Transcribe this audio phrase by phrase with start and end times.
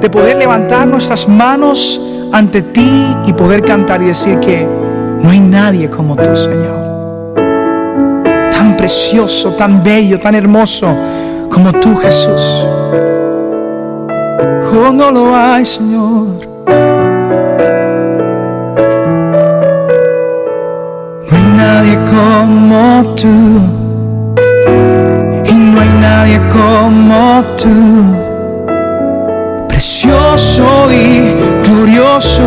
[0.00, 2.00] de poder levantar nuestras manos
[2.32, 4.66] ante ti y poder cantar y decir que
[5.22, 7.34] no hay nadie como tú, Señor.
[8.50, 10.88] Tan precioso, tan bello, tan hermoso
[11.50, 12.66] como tú, Jesús.
[14.70, 16.26] Oh, no lo hay, Señor.
[21.26, 23.26] No hay nadie como tú.
[25.44, 28.17] Y no hay nadie como tú.
[30.00, 31.34] Precioso y
[31.66, 32.42] glorioso.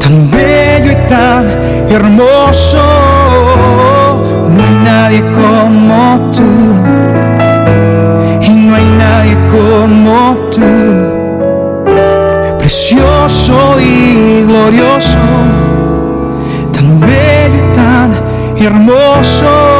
[0.00, 1.46] Tan bello y tan
[1.90, 2.82] hermoso.
[4.48, 7.12] No hay nadie como tú
[8.98, 10.72] nadie como tú,
[12.58, 15.18] precioso y glorioso,
[16.72, 18.12] tan bello y tan
[18.56, 19.71] hermoso.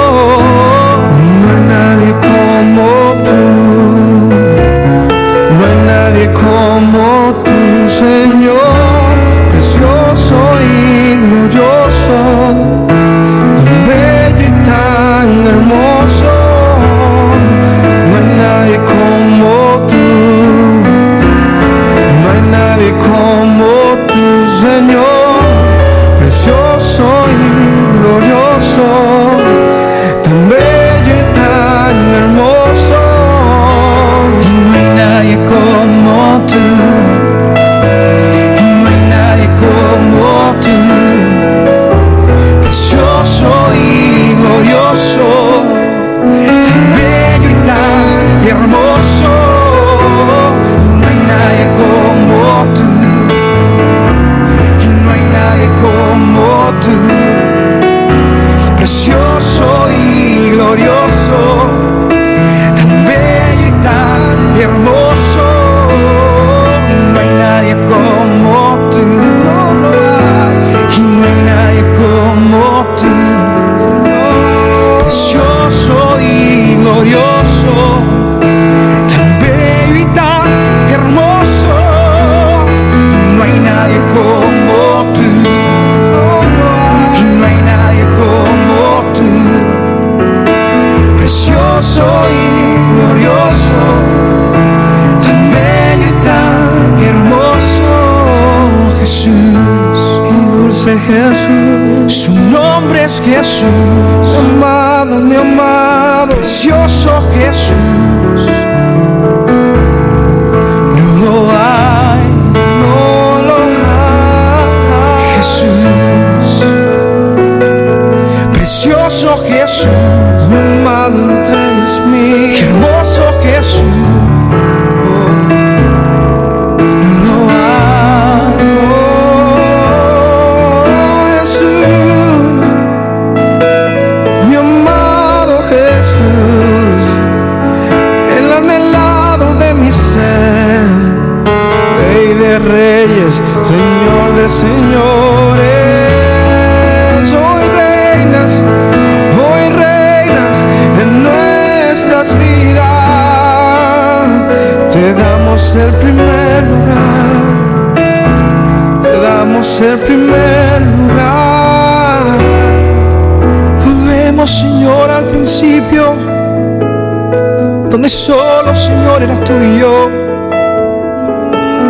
[169.23, 170.11] Era tú y yo,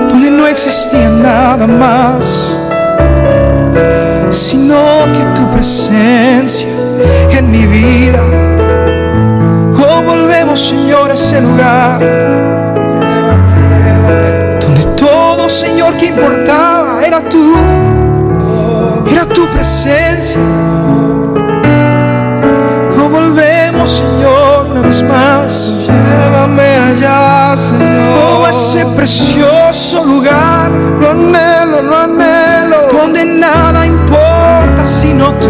[0.09, 2.59] donde no existía nada más,
[4.31, 4.77] sino
[5.15, 6.69] que tu presencia
[7.31, 8.21] en mi vida.
[9.79, 12.01] Oh, volvemos, Señor, a ese lugar,
[14.61, 17.55] donde todo, Señor, que importaba era tú,
[19.11, 20.39] era tu presencia.
[23.03, 25.82] Oh, volvemos, Señor, una vez más.
[28.53, 30.71] Ese precioso lugar
[31.01, 32.77] Lo anhelo, lo anhelo.
[32.93, 35.49] donde nada importa sino tú.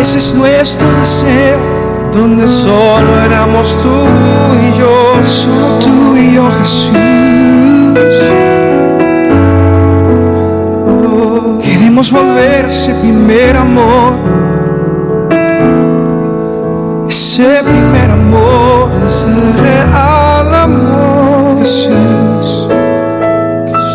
[0.00, 1.58] Ese es nuestro deseo,
[2.12, 3.96] Donde solo éramos tú
[4.66, 4.94] y yo.
[5.24, 6.92] solo tú y yo, Jesús.
[11.62, 14.12] Queremos volver a ese primer amor,
[17.08, 20.17] ese primer amor, ese real.
[21.58, 22.68] Jesús.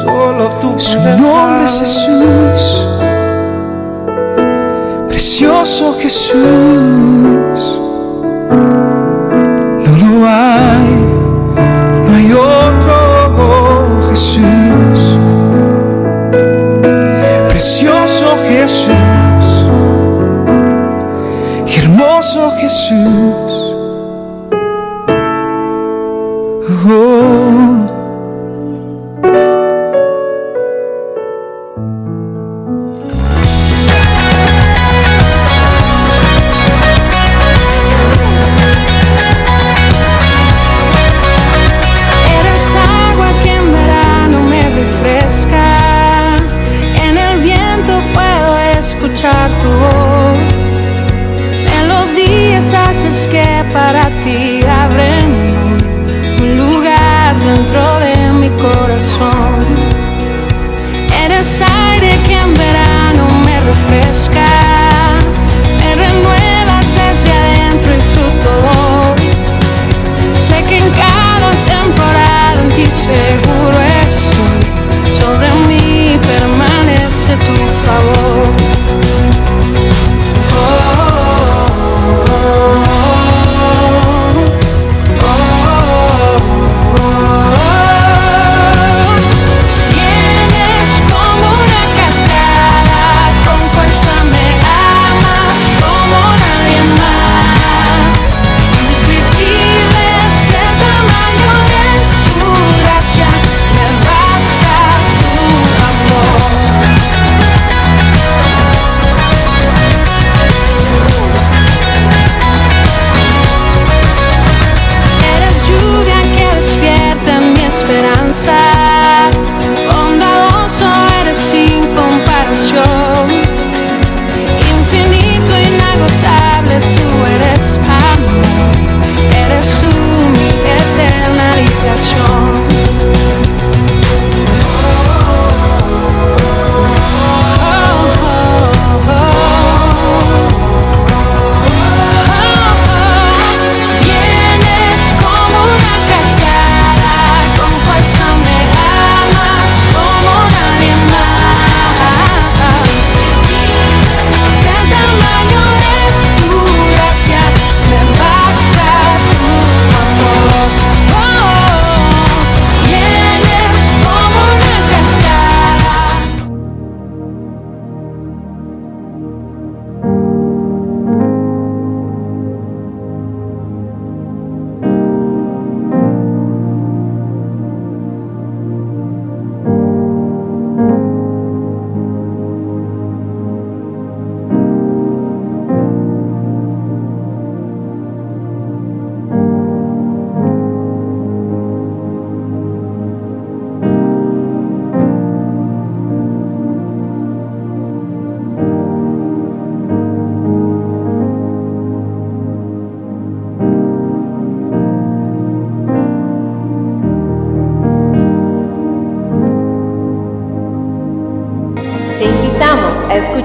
[0.03, 2.87] Solo tú Su nombre es Jesús.
[5.09, 7.79] Precioso Jesús.
[9.85, 10.89] No lo hay,
[12.05, 12.95] no hay otro
[13.37, 15.17] oh, Jesús.
[17.49, 18.93] Precioso Jesús.
[21.75, 23.42] Hermoso Jesús.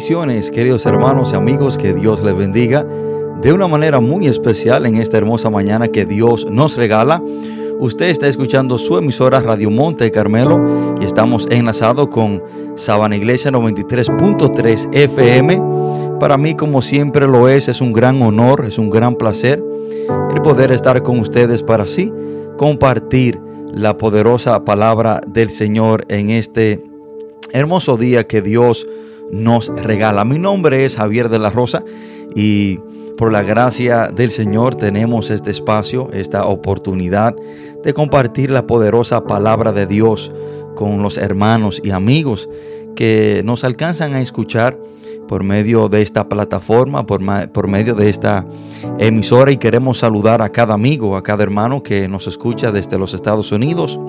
[0.00, 2.86] Bendiciones, queridos hermanos y amigos, que Dios les bendiga
[3.42, 7.22] de una manera muy especial en esta hermosa mañana que Dios nos regala.
[7.78, 12.42] Usted está escuchando su emisora Radio Monte Carmelo y estamos enlazados con
[12.76, 15.62] Sabana Iglesia 93.3 FM.
[16.18, 19.62] Para mí, como siempre lo es, es un gran honor, es un gran placer
[20.34, 22.10] el poder estar con ustedes para así
[22.56, 23.38] compartir
[23.70, 26.82] la poderosa palabra del Señor en este
[27.52, 29.09] hermoso día que Dios nos
[29.76, 30.24] regala.
[30.24, 31.84] Mi nombre es Javier de la Rosa
[32.34, 32.78] y
[33.16, 37.34] por la gracia del Señor tenemos este espacio, esta oportunidad
[37.84, 40.32] de compartir la poderosa palabra de Dios
[40.74, 42.48] con los hermanos y amigos
[42.96, 44.78] que nos alcanzan a escuchar
[45.28, 47.20] por medio de esta plataforma, por,
[47.52, 48.44] por medio de esta
[48.98, 53.14] emisora y queremos saludar a cada amigo, a cada hermano que nos escucha desde los
[53.14, 54.00] Estados Unidos,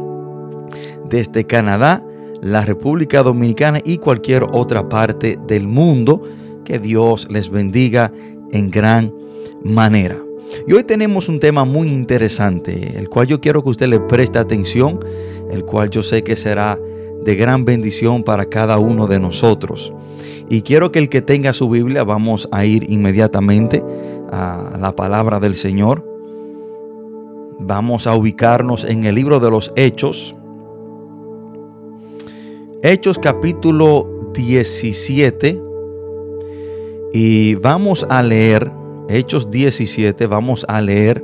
[1.09, 2.03] desde Canadá,
[2.41, 6.21] la República Dominicana y cualquier otra parte del mundo.
[6.65, 8.11] Que Dios les bendiga
[8.51, 9.13] en gran
[9.63, 10.17] manera.
[10.67, 14.37] Y hoy tenemos un tema muy interesante, el cual yo quiero que usted le preste
[14.37, 14.99] atención,
[15.49, 16.77] el cual yo sé que será
[17.23, 19.93] de gran bendición para cada uno de nosotros.
[20.49, 23.81] Y quiero que el que tenga su Biblia, vamos a ir inmediatamente
[24.31, 26.05] a la palabra del Señor.
[27.59, 30.35] Vamos a ubicarnos en el libro de los Hechos.
[32.83, 35.61] Hechos capítulo 17.
[37.13, 38.71] Y vamos a leer,
[39.07, 41.23] Hechos 17, vamos a leer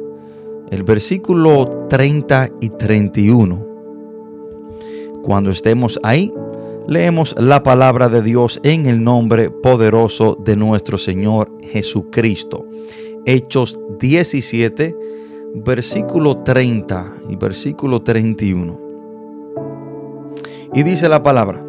[0.69, 3.65] el versículo 30 y 31.
[5.23, 6.31] Cuando estemos ahí,
[6.87, 12.67] leemos la palabra de Dios en el nombre poderoso de nuestro Señor Jesucristo.
[13.25, 14.95] Hechos 17,
[15.55, 18.86] versículo 30 y versículo 31.
[20.77, 21.65] Y dice la palabra,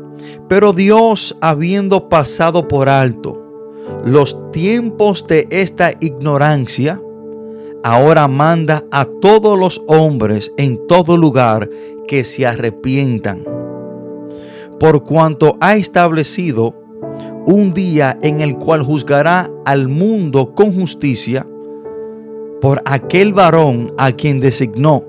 [0.50, 3.42] pero Dios habiendo pasado por alto
[4.04, 7.00] los tiempos de esta ignorancia,
[7.82, 11.70] ahora manda a todos los hombres en todo lugar
[12.06, 13.46] que se arrepientan,
[14.78, 16.74] por cuanto ha establecido
[17.46, 21.46] un día en el cual juzgará al mundo con justicia
[22.60, 25.02] por aquel varón a quien designó,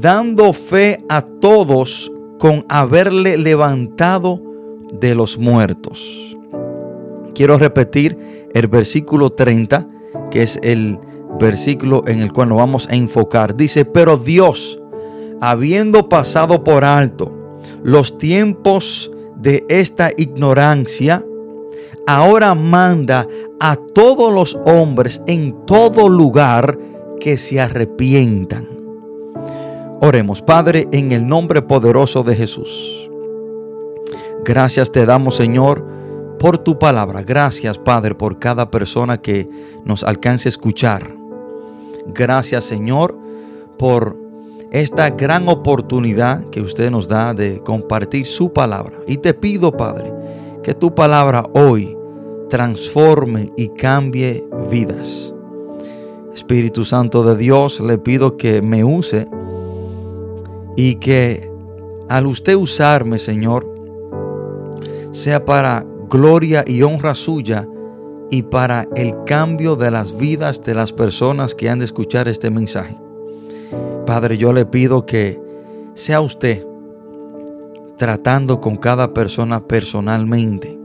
[0.00, 4.40] dando fe a todos con haberle levantado
[4.92, 6.36] de los muertos.
[7.34, 9.86] Quiero repetir el versículo 30,
[10.30, 10.98] que es el
[11.38, 13.56] versículo en el cual nos vamos a enfocar.
[13.56, 14.78] Dice, pero Dios,
[15.40, 17.32] habiendo pasado por alto
[17.82, 21.24] los tiempos de esta ignorancia,
[22.06, 23.26] ahora manda
[23.60, 26.78] a todos los hombres en todo lugar
[27.20, 28.75] que se arrepientan.
[30.00, 33.10] Oremos, Padre, en el nombre poderoso de Jesús.
[34.44, 35.84] Gracias te damos, Señor,
[36.38, 37.22] por tu palabra.
[37.22, 39.48] Gracias, Padre, por cada persona que
[39.84, 41.16] nos alcance a escuchar.
[42.06, 43.18] Gracias Señor
[43.78, 44.16] por
[44.70, 48.98] esta gran oportunidad que usted nos da de compartir su palabra.
[49.06, 50.12] Y te pido, Padre,
[50.62, 51.96] que tu palabra hoy
[52.48, 55.32] transforme y cambie vidas.
[56.34, 59.26] Espíritu Santo de Dios, le pido que me use
[60.76, 61.50] y que
[62.08, 63.66] al usted usarme, Señor,
[65.12, 67.66] sea para gloria y honra suya
[68.30, 72.50] y para el cambio de las vidas de las personas que han de escuchar este
[72.50, 72.96] mensaje.
[74.04, 75.40] Padre, yo le pido que
[75.94, 76.64] sea usted
[77.96, 80.78] tratando con cada persona personalmente.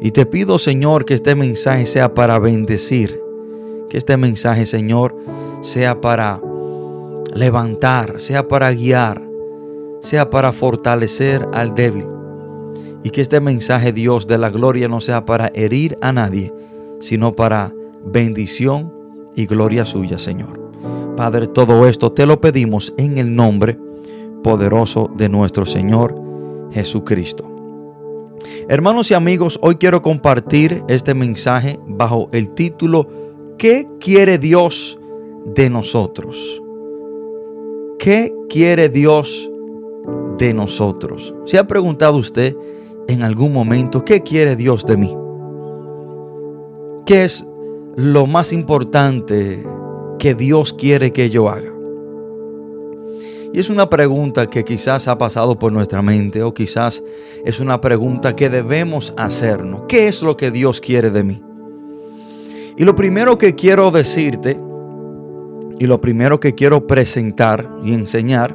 [0.00, 3.20] Y te pido, Señor, que este mensaje sea para bendecir.
[3.90, 5.14] Que este mensaje, Señor,
[5.60, 6.40] sea para
[7.34, 9.22] levantar, sea para guiar,
[10.00, 12.06] sea para fortalecer al débil
[13.02, 16.52] y que este mensaje, Dios, de la gloria no sea para herir a nadie,
[17.00, 17.72] sino para
[18.04, 18.92] bendición
[19.34, 20.58] y gloria suya, Señor.
[21.16, 23.78] Padre, todo esto te lo pedimos en el nombre
[24.42, 26.14] poderoso de nuestro Señor
[26.72, 27.46] Jesucristo.
[28.68, 33.08] Hermanos y amigos, hoy quiero compartir este mensaje bajo el título
[33.58, 34.98] ¿Qué quiere Dios
[35.44, 36.62] de nosotros?
[38.00, 39.50] ¿Qué quiere Dios
[40.38, 41.34] de nosotros?
[41.44, 42.56] ¿Se ha preguntado usted
[43.08, 45.14] en algún momento, ¿qué quiere Dios de mí?
[47.04, 47.46] ¿Qué es
[47.96, 49.62] lo más importante
[50.18, 51.70] que Dios quiere que yo haga?
[53.52, 57.04] Y es una pregunta que quizás ha pasado por nuestra mente o quizás
[57.44, 59.82] es una pregunta que debemos hacernos.
[59.88, 61.42] ¿Qué es lo que Dios quiere de mí?
[62.78, 64.58] Y lo primero que quiero decirte
[65.80, 68.54] y lo primero que quiero presentar y enseñar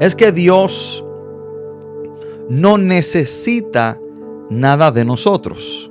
[0.00, 1.02] es que Dios
[2.50, 3.98] no necesita
[4.50, 5.90] nada de nosotros.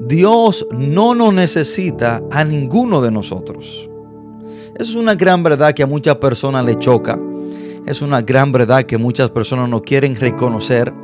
[0.00, 3.90] Dios no nos necesita a ninguno de nosotros.
[4.74, 7.18] Esa es una gran verdad que a muchas personas le choca.
[7.84, 10.94] Es una gran verdad que muchas personas no quieren reconocer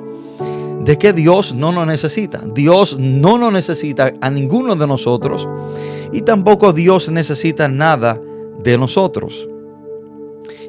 [0.85, 2.43] de que Dios no nos necesita.
[2.55, 5.49] Dios no nos necesita a ninguno de nosotros
[6.13, 8.21] y tampoco Dios necesita nada
[8.63, 9.49] de nosotros.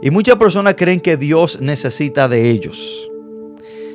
[0.01, 3.09] Y muchas personas creen que Dios necesita de ellos.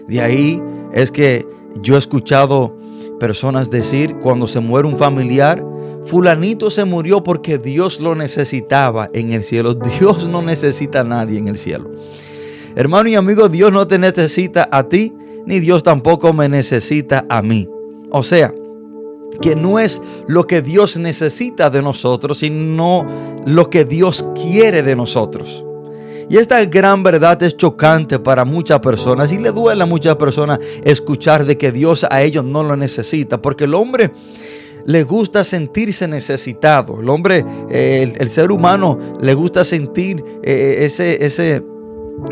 [0.09, 0.61] De ahí
[0.93, 1.47] es que
[1.81, 2.77] yo he escuchado
[3.21, 5.65] personas decir cuando se muere un familiar,
[6.05, 9.75] fulanito se murió porque Dios lo necesitaba en el cielo.
[9.75, 11.91] Dios no necesita a nadie en el cielo.
[12.75, 15.15] Hermano y amigo, Dios no te necesita a ti,
[15.47, 17.69] ni Dios tampoco me necesita a mí.
[18.11, 18.53] O sea,
[19.41, 23.07] que no es lo que Dios necesita de nosotros, sino
[23.47, 25.65] lo que Dios quiere de nosotros.
[26.29, 30.61] Y esta gran verdad es chocante para muchas personas y le duele a muchas personas
[30.85, 34.13] escuchar de que Dios a ellos no lo necesita, porque el hombre
[34.87, 37.01] le gusta sentirse necesitado.
[37.01, 41.63] El hombre, eh, el, ser humano, le gusta sentir eh, ese, ese,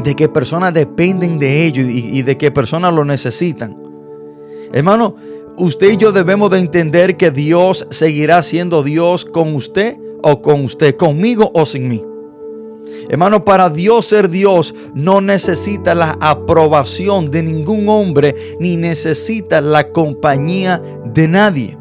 [0.03, 3.77] de que personas dependen de ellos y, de que personas lo necesitan.
[4.73, 5.17] Hermano,
[5.57, 10.65] usted y yo debemos de entender que Dios seguirá siendo Dios con usted o con
[10.65, 12.05] usted, conmigo o sin mí.
[13.09, 19.91] Hermano, para Dios ser Dios no necesita la aprobación de ningún hombre ni necesita la
[19.91, 21.80] compañía de nadie.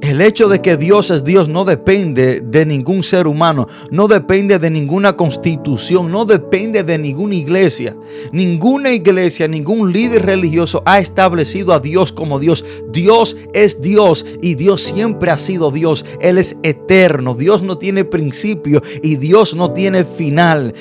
[0.00, 4.58] El hecho de que Dios es Dios no depende de ningún ser humano, no depende
[4.58, 7.96] de ninguna constitución, no depende de ninguna iglesia.
[8.30, 12.64] Ninguna iglesia, ningún líder religioso ha establecido a Dios como Dios.
[12.92, 16.06] Dios es Dios y Dios siempre ha sido Dios.
[16.20, 17.34] Él es eterno.
[17.34, 20.74] Dios no tiene principio y Dios no tiene final.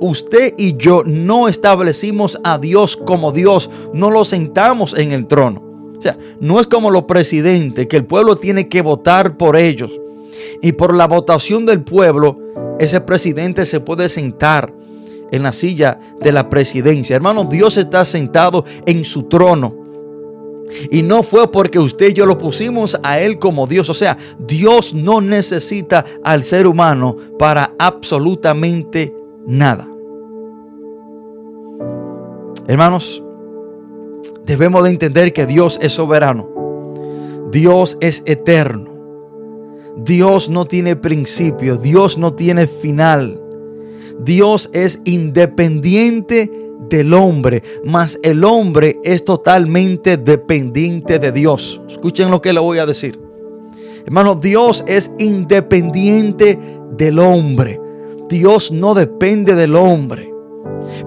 [0.00, 5.71] Usted y yo no establecimos a Dios como Dios, no lo sentamos en el trono.
[6.40, 9.90] No es como los presidentes, que el pueblo tiene que votar por ellos.
[10.60, 12.38] Y por la votación del pueblo,
[12.78, 14.72] ese presidente se puede sentar
[15.30, 17.16] en la silla de la presidencia.
[17.16, 19.74] Hermano, Dios está sentado en su trono.
[20.90, 23.88] Y no fue porque usted y yo lo pusimos a Él como Dios.
[23.90, 29.14] O sea, Dios no necesita al ser humano para absolutamente
[29.46, 29.88] nada.
[32.66, 33.22] Hermanos,
[34.44, 36.48] Debemos de entender que Dios es soberano.
[37.50, 38.90] Dios es eterno.
[39.96, 41.76] Dios no tiene principio.
[41.76, 43.40] Dios no tiene final.
[44.24, 46.50] Dios es independiente
[46.88, 51.80] del hombre, mas el hombre es totalmente dependiente de Dios.
[51.88, 53.18] Escuchen lo que le voy a decir.
[54.04, 56.58] Hermano, Dios es independiente
[56.96, 57.80] del hombre.
[58.28, 60.31] Dios no depende del hombre.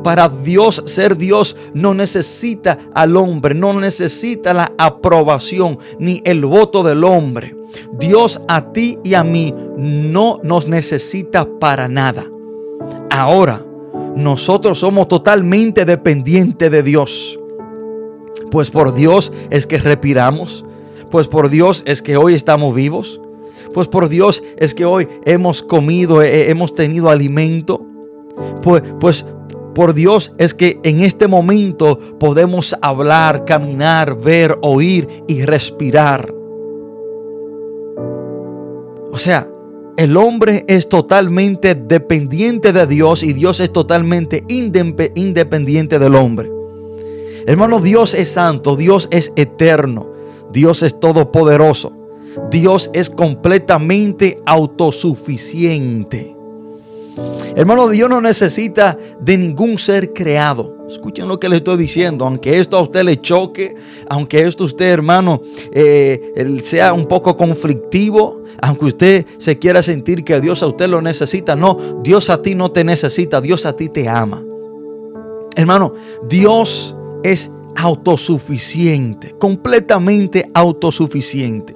[0.03, 6.83] Para Dios ser Dios no necesita al hombre, no necesita la aprobación ni el voto
[6.83, 7.55] del hombre.
[7.97, 12.25] Dios a ti y a mí no nos necesita para nada.
[13.09, 13.65] Ahora,
[14.15, 17.39] nosotros somos totalmente dependientes de Dios.
[18.51, 20.65] Pues por Dios es que respiramos.
[21.11, 23.19] Pues por Dios es que hoy estamos vivos.
[23.73, 27.85] Pues por Dios es que hoy hemos comido, eh, hemos tenido alimento.
[28.61, 29.25] Pues, pues
[29.75, 36.33] por Dios es que en este momento podemos hablar, caminar, ver, oír y respirar.
[39.11, 39.47] O sea,
[39.97, 46.51] el hombre es totalmente dependiente de Dios y Dios es totalmente independiente del hombre.
[47.45, 50.07] Hermano, Dios es santo, Dios es eterno,
[50.51, 51.93] Dios es todopoderoso,
[52.49, 56.34] Dios es completamente autosuficiente.
[57.55, 60.75] Hermano, Dios no necesita de ningún ser creado.
[60.89, 62.25] Escuchen lo que le estoy diciendo.
[62.25, 63.75] Aunque esto a usted le choque,
[64.09, 70.23] aunque esto a usted, hermano, eh, sea un poco conflictivo, aunque usted se quiera sentir
[70.23, 73.75] que Dios a usted lo necesita, no, Dios a ti no te necesita, Dios a
[73.75, 74.43] ti te ama.
[75.55, 75.93] Hermano,
[76.27, 81.73] Dios es autosuficiente, completamente autosuficiente.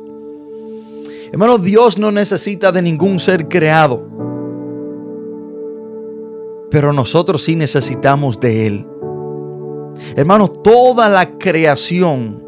[1.32, 4.19] Hermano, Dios no necesita de ningún ser creado
[6.70, 8.88] pero nosotros sí necesitamos de Él.
[10.16, 12.44] Hermano, toda la creación,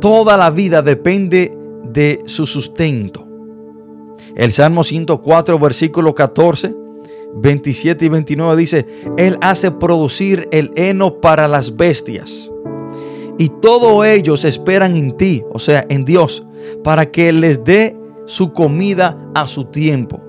[0.00, 3.26] toda la vida depende de su sustento.
[4.34, 6.74] El Salmo 104, versículo 14,
[7.34, 12.50] 27 y 29 dice, Él hace producir el heno para las bestias.
[13.38, 16.44] Y todos ellos esperan en ti, o sea, en Dios,
[16.82, 20.21] para que les dé su comida a su tiempo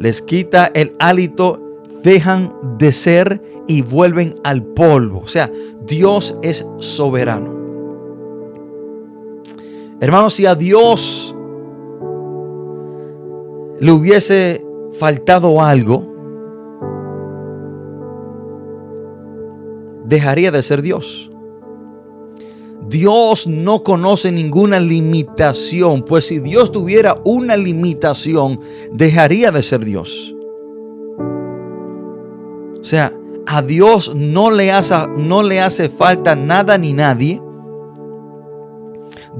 [0.00, 1.60] les quita el hálito,
[2.02, 5.20] dejan de ser y vuelven al polvo.
[5.20, 5.52] O sea,
[5.86, 7.54] Dios es soberano.
[10.00, 11.36] Hermanos, si a Dios
[13.78, 16.06] le hubiese faltado algo,
[20.06, 21.29] dejaría de ser Dios.
[22.90, 28.58] Dios no conoce ninguna limitación, pues si Dios tuviera una limitación,
[28.92, 30.34] dejaría de ser Dios.
[32.80, 37.40] O sea, a Dios no le hace, no le hace falta nada ni nadie.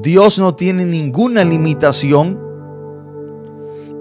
[0.00, 2.38] Dios no tiene ninguna limitación.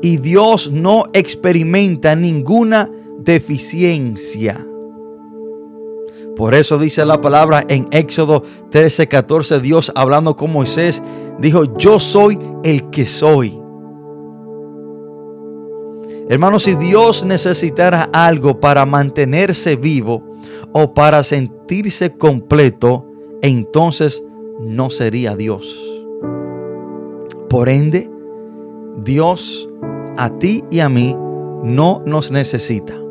[0.04, 4.64] Y Dios no experimenta ninguna deficiencia.
[6.40, 11.04] Por eso dice la palabra en Éxodo 13, 14, Dios hablando con Moisés,
[11.38, 13.60] dijo, yo soy el que soy.
[16.30, 20.24] Hermanos, si Dios necesitara algo para mantenerse vivo
[20.72, 23.06] o para sentirse completo,
[23.42, 24.24] entonces
[24.62, 25.78] no sería Dios.
[27.50, 28.10] Por ende,
[29.04, 29.70] Dios
[30.16, 31.18] a ti y a mí
[31.66, 33.09] no nos necesita.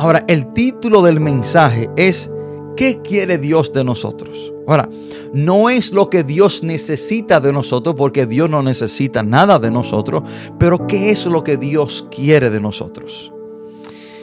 [0.00, 2.30] Ahora, el título del mensaje es
[2.74, 4.50] ¿qué quiere Dios de nosotros?
[4.66, 4.88] Ahora,
[5.34, 10.22] no es lo que Dios necesita de nosotros, porque Dios no necesita nada de nosotros,
[10.58, 13.30] pero ¿qué es lo que Dios quiere de nosotros?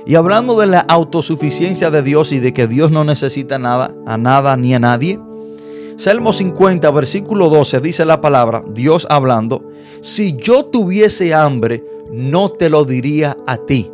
[0.08, 4.18] Y hablando de la autosuficiencia de Dios y de que Dios no necesita nada, a
[4.18, 5.20] nada ni a nadie,
[5.98, 9.70] Salmo 50, versículo 12 dice la palabra, Dios hablando,
[10.02, 13.92] si yo tuviese hambre, no te lo diría a ti,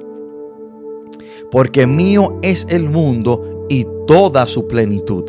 [1.54, 5.24] porque mío es el mundo y toda su plenitud.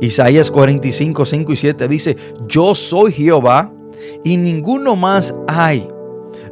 [0.00, 2.16] Isaías 45, 5 y 7 dice,
[2.48, 3.70] yo soy Jehová
[4.24, 5.86] y ninguno más hay.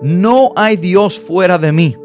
[0.03, 1.97] No hay Dios fuera de mí.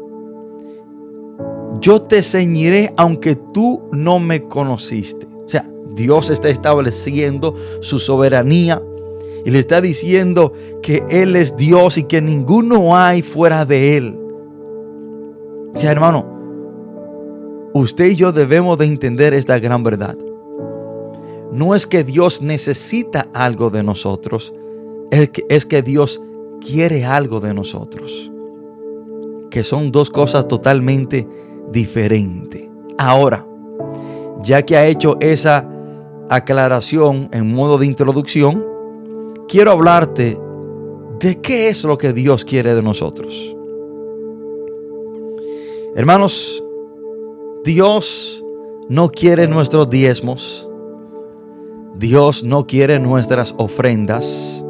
[1.80, 5.28] Yo te ceñiré aunque tú no me conociste.
[5.44, 8.80] O sea, Dios está estableciendo su soberanía
[9.44, 14.18] y le está diciendo que Él es Dios y que ninguno hay fuera de Él.
[15.74, 16.33] O sea, hermano,
[17.74, 20.16] usted y yo debemos de entender esta gran verdad
[21.54, 24.52] no es que Dios necesita algo de nosotros,
[25.12, 26.20] es que, es que Dios
[26.60, 28.32] quiere algo de nosotros.
[29.52, 31.28] Que son dos cosas totalmente
[31.70, 32.68] diferentes.
[32.98, 33.46] Ahora,
[34.42, 35.70] ya que ha hecho esa
[36.28, 38.64] aclaración en modo de introducción,
[39.46, 40.36] quiero hablarte
[41.20, 43.32] de qué es lo que Dios quiere de nosotros.
[45.94, 46.63] Hermanos,
[47.64, 48.44] Dios
[48.90, 50.68] no quiere nuestros diezmos.
[51.94, 54.62] Dios no quiere nuestras ofrendas.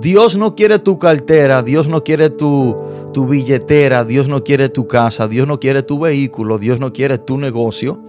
[0.00, 2.76] Dios no quiere tu cartera, Dios no quiere tu,
[3.12, 7.18] tu, billetera, Dios no quiere tu casa, Dios no quiere tu vehículo, Dios no quiere
[7.18, 8.00] tu negocio.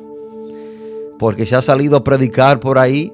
[1.19, 3.13] Porque se ha salido a predicar por ahí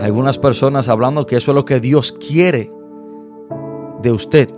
[0.00, 2.70] algunas personas hablando que eso es lo que Dios quiere
[4.00, 4.48] de usted.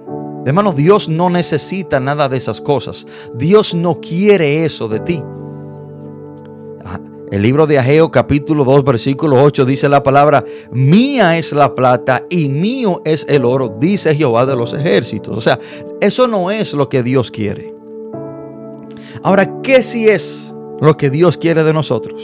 [0.46, 3.06] Hermano, Dios no necesita nada de esas cosas.
[3.34, 5.22] Dios no quiere eso de ti.
[7.30, 12.24] El libro de Ageo capítulo 2 versículo 8 dice la palabra, mía es la plata
[12.30, 15.36] y mío es el oro, dice Jehová de los ejércitos.
[15.36, 15.58] O sea,
[16.00, 17.74] eso no es lo que Dios quiere.
[19.22, 22.22] Ahora, ¿qué si es lo que Dios quiere de nosotros?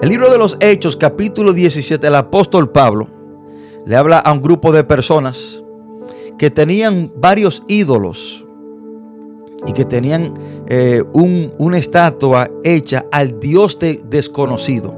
[0.00, 3.06] El libro de los Hechos capítulo 17, el apóstol Pablo
[3.84, 5.62] le habla a un grupo de personas
[6.40, 8.46] que tenían varios ídolos
[9.66, 10.32] y que tenían
[10.68, 14.94] eh, una estatua hecha al Dios desconocido.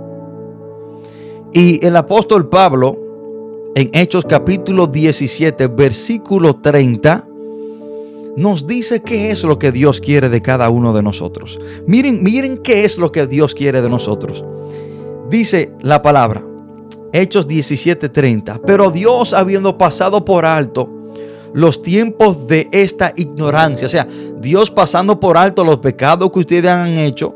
[1.52, 2.96] Y el apóstol Pablo,
[3.74, 7.26] en Hechos capítulo 17, versículo 30,
[8.36, 11.58] nos dice qué es lo que Dios quiere de cada uno de nosotros.
[11.88, 14.44] Miren, miren qué es lo que Dios quiere de nosotros.
[15.28, 16.46] Dice la palabra,
[17.12, 21.01] Hechos 17:30, pero Dios habiendo pasado por alto
[21.54, 23.86] los tiempos de esta ignorancia.
[23.86, 24.06] O sea,
[24.40, 27.34] Dios pasando por alto los pecados que ustedes han hecho.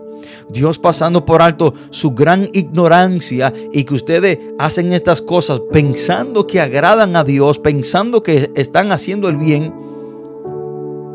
[0.49, 6.61] Dios pasando por alto su gran ignorancia y que ustedes hacen estas cosas pensando que
[6.61, 9.73] agradan a Dios, pensando que están haciendo el bien.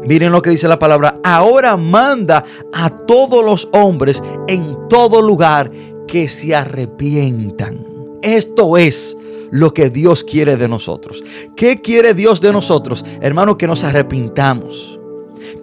[0.05, 1.19] Miren lo que dice la palabra.
[1.23, 5.71] Ahora manda a todos los hombres en todo lugar
[6.07, 7.85] que se arrepientan.
[8.21, 9.17] Esto es
[9.51, 11.23] lo que Dios quiere de nosotros.
[11.55, 13.05] ¿Qué quiere Dios de nosotros?
[13.21, 14.99] Hermano, que nos arrepintamos.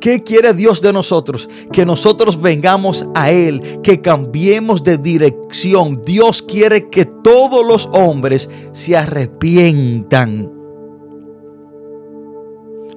[0.00, 1.48] ¿Qué quiere Dios de nosotros?
[1.72, 6.02] Que nosotros vengamos a Él, que cambiemos de dirección.
[6.04, 10.57] Dios quiere que todos los hombres se arrepientan.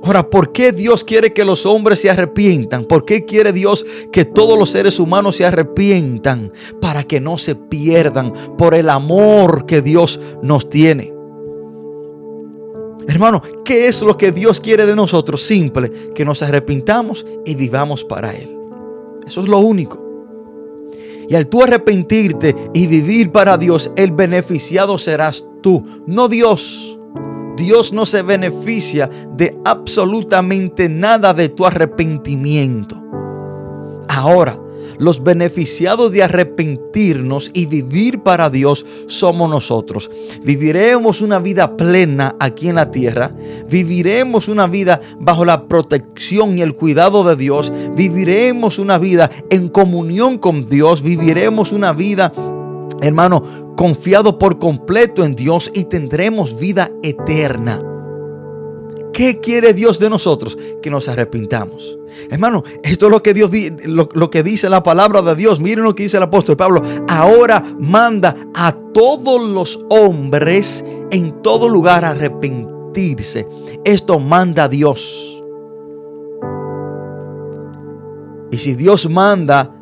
[0.03, 2.85] Ahora, ¿por qué Dios quiere que los hombres se arrepientan?
[2.85, 6.51] ¿Por qué quiere Dios que todos los seres humanos se arrepientan?
[6.79, 11.13] Para que no se pierdan por el amor que Dios nos tiene.
[13.07, 15.43] Hermano, ¿qué es lo que Dios quiere de nosotros?
[15.43, 18.57] Simple, que nos arrepintamos y vivamos para Él.
[19.25, 19.99] Eso es lo único.
[21.29, 26.97] Y al tú arrepentirte y vivir para Dios, el beneficiado serás tú, no Dios.
[27.61, 32.99] Dios no se beneficia de absolutamente nada de tu arrepentimiento.
[34.07, 34.59] Ahora,
[34.97, 40.09] los beneficiados de arrepentirnos y vivir para Dios somos nosotros.
[40.43, 43.31] Viviremos una vida plena aquí en la tierra.
[43.69, 47.71] Viviremos una vida bajo la protección y el cuidado de Dios.
[47.95, 51.03] Viviremos una vida en comunión con Dios.
[51.03, 52.33] Viviremos una vida
[53.01, 57.81] hermano, confiado por completo en Dios y tendremos vida eterna.
[59.13, 60.57] ¿Qué quiere Dios de nosotros?
[60.81, 61.97] Que nos arrepintamos.
[62.29, 63.51] Hermano, esto es lo que Dios
[63.85, 65.59] lo, lo, que dice la palabra de Dios.
[65.59, 66.81] Miren lo que dice el apóstol Pablo.
[67.09, 73.47] Ahora manda a todos los hombres en todo lugar arrepentirse.
[73.83, 75.43] Esto manda Dios.
[78.51, 79.80] Y si Dios manda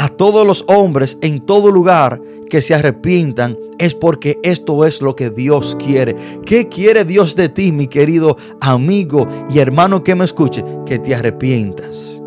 [0.00, 5.14] a todos los hombres en todo lugar que se arrepientan, es porque esto es lo
[5.14, 6.16] que Dios quiere.
[6.46, 10.64] ¿Qué quiere Dios de ti, mi querido amigo y hermano que me escuche?
[10.86, 12.18] Que te arrepientas.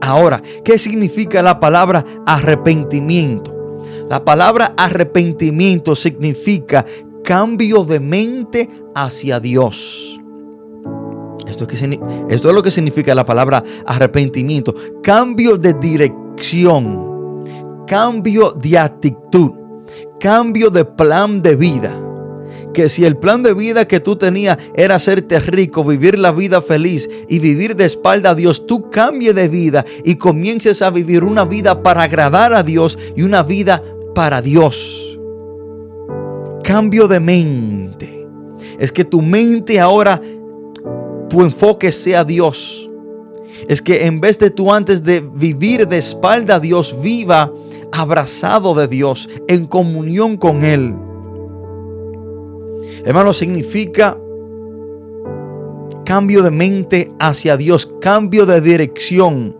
[0.00, 3.82] Ahora, ¿qué significa la palabra arrepentimiento?
[4.08, 6.86] La palabra arrepentimiento significa
[7.24, 10.20] cambio de mente hacia Dios.
[11.48, 14.76] Esto es, esto es lo que significa la palabra arrepentimiento.
[15.02, 17.05] Cambio de dirección,
[17.86, 19.66] cambio de actitud
[20.18, 21.92] cambio de plan de vida.
[22.72, 26.60] Que si el plan de vida que tú tenías era hacerte rico, vivir la vida
[26.60, 31.24] feliz y vivir de espalda a Dios, tú cambies de vida y comiences a vivir
[31.24, 33.82] una vida para agradar a Dios y una vida
[34.14, 35.18] para Dios.
[36.62, 38.26] Cambio de mente.
[38.78, 40.20] Es que tu mente ahora,
[41.30, 42.90] tu enfoque sea Dios.
[43.68, 47.50] Es que en vez de tú antes de vivir de espalda a Dios, viva
[47.96, 50.94] abrazado de Dios, en comunión con Él.
[53.04, 54.18] Hermano, significa
[56.04, 59.56] cambio de mente hacia Dios, cambio de dirección.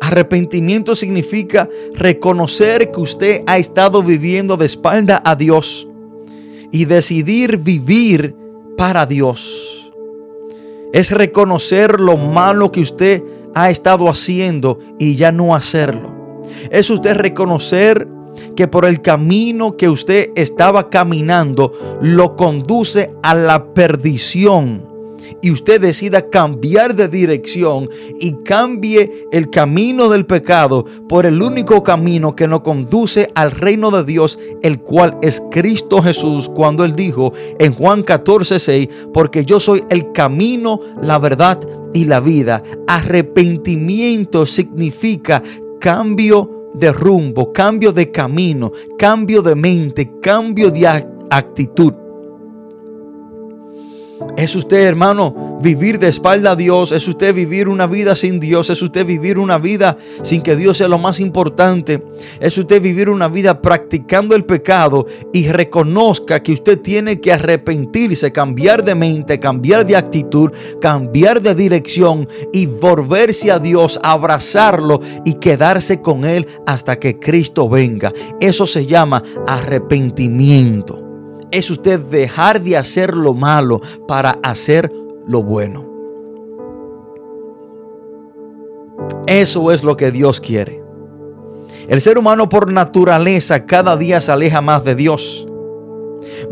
[0.00, 5.86] Arrepentimiento significa reconocer que usted ha estado viviendo de espalda a Dios
[6.72, 8.34] y decidir vivir
[8.76, 9.92] para Dios.
[10.92, 13.22] Es reconocer lo malo que usted
[13.54, 16.42] ha estado haciendo y ya no hacerlo.
[16.70, 18.08] Es usted reconocer
[18.56, 24.89] que por el camino que usted estaba caminando lo conduce a la perdición
[25.42, 27.88] y usted decida cambiar de dirección
[28.20, 33.90] y cambie el camino del pecado por el único camino que nos conduce al reino
[33.90, 39.44] de Dios, el cual es Cristo Jesús, cuando él dijo en Juan 14, 6, porque
[39.44, 41.58] yo soy el camino, la verdad
[41.92, 42.62] y la vida.
[42.86, 45.42] Arrepentimiento significa
[45.80, 50.86] cambio de rumbo, cambio de camino, cambio de mente, cambio de
[51.30, 51.94] actitud.
[54.36, 56.92] Es usted, hermano, vivir de espalda a Dios.
[56.92, 58.70] Es usted vivir una vida sin Dios.
[58.70, 62.02] Es usted vivir una vida sin que Dios sea lo más importante.
[62.40, 68.32] Es usted vivir una vida practicando el pecado y reconozca que usted tiene que arrepentirse,
[68.32, 75.34] cambiar de mente, cambiar de actitud, cambiar de dirección y volverse a Dios, abrazarlo y
[75.34, 78.12] quedarse con Él hasta que Cristo venga.
[78.40, 81.09] Eso se llama arrepentimiento
[81.50, 84.92] es usted dejar de hacer lo malo para hacer
[85.26, 85.88] lo bueno.
[89.26, 90.82] Eso es lo que Dios quiere.
[91.88, 95.46] El ser humano por naturaleza cada día se aleja más de Dios.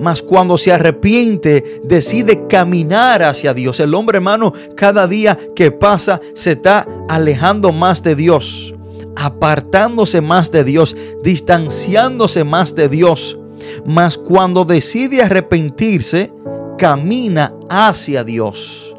[0.01, 3.81] Mas cuando se arrepiente, decide caminar hacia Dios.
[3.81, 8.75] El hombre hermano cada día que pasa se está alejando más de Dios,
[9.17, 13.38] apartándose más de Dios, distanciándose más de Dios
[13.85, 16.33] mas cuando decide arrepentirse,
[16.77, 18.97] camina hacia Dios.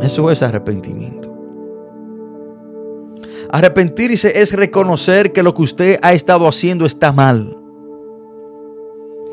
[0.00, 1.32] Eso es arrepentimiento.
[3.50, 7.56] Arrepentirse es reconocer que lo que usted ha estado haciendo está mal.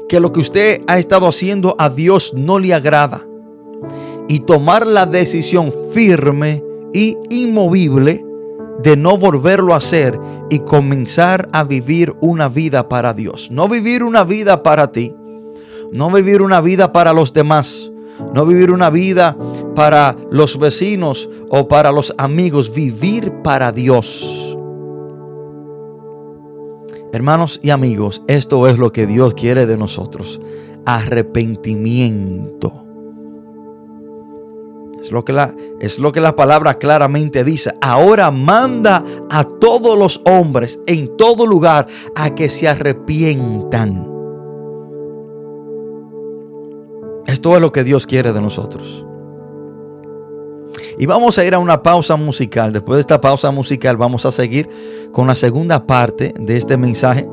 [0.07, 3.25] Que lo que usted ha estado haciendo a Dios no le agrada.
[4.27, 8.23] Y tomar la decisión firme y inmovible
[8.81, 13.49] de no volverlo a hacer y comenzar a vivir una vida para Dios.
[13.51, 15.13] No vivir una vida para ti.
[15.91, 17.91] No vivir una vida para los demás.
[18.33, 19.37] No vivir una vida
[19.75, 22.73] para los vecinos o para los amigos.
[22.73, 24.53] Vivir para Dios.
[27.13, 30.41] Hermanos y amigos, esto es lo que Dios quiere de nosotros.
[30.83, 32.82] Arrepentimiento.
[35.03, 37.73] Es lo, que la, es lo que la palabra claramente dice.
[37.81, 44.09] Ahora manda a todos los hombres en todo lugar a que se arrepientan.
[47.27, 49.05] Esto es lo que Dios quiere de nosotros.
[50.97, 52.71] Y vamos a ir a una pausa musical.
[52.71, 54.69] Después de esta pausa musical vamos a seguir
[55.11, 57.27] con la segunda parte de este mensaje,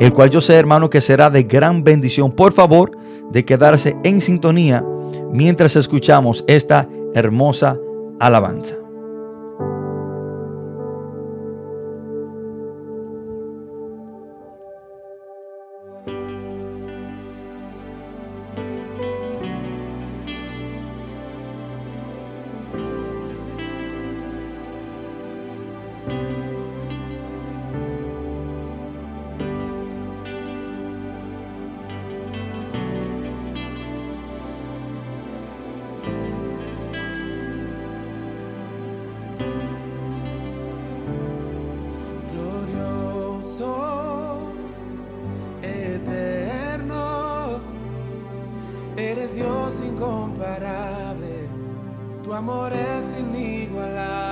[0.00, 2.32] el cual yo sé, hermano, que será de gran bendición.
[2.32, 2.98] Por favor,
[3.30, 4.84] de quedarse en sintonía
[5.30, 7.76] mientras escuchamos esta hermosa
[8.20, 8.81] alabanza.
[52.32, 54.31] Tu amor es inigualable,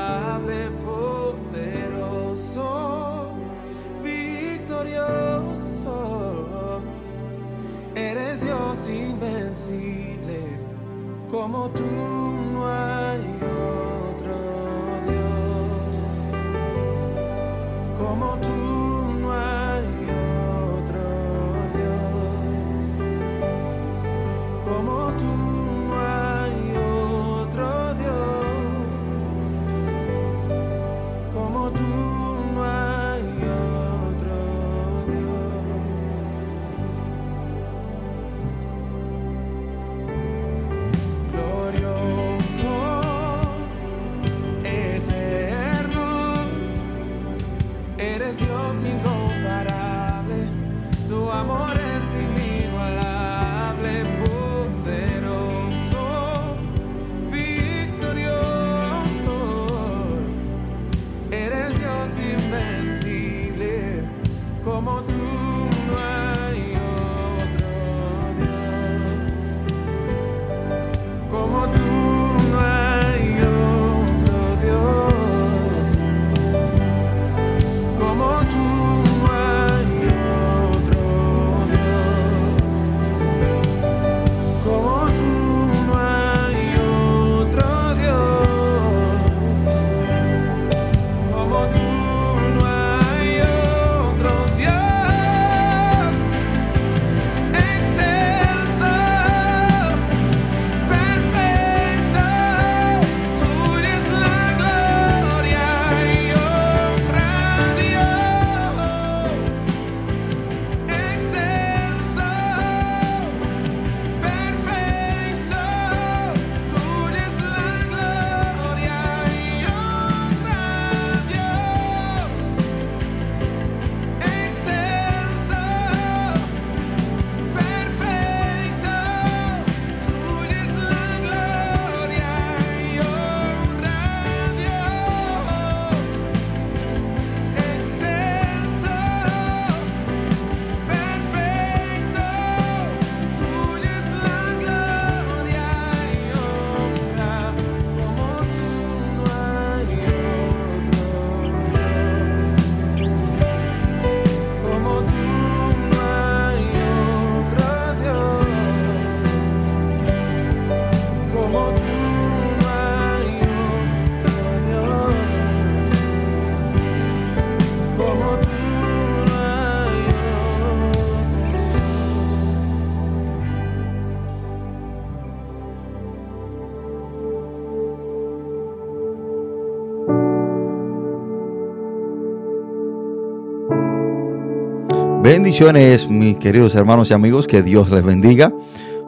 [185.50, 188.52] Bendiciones, mis queridos hermanos y amigos, que Dios les bendiga.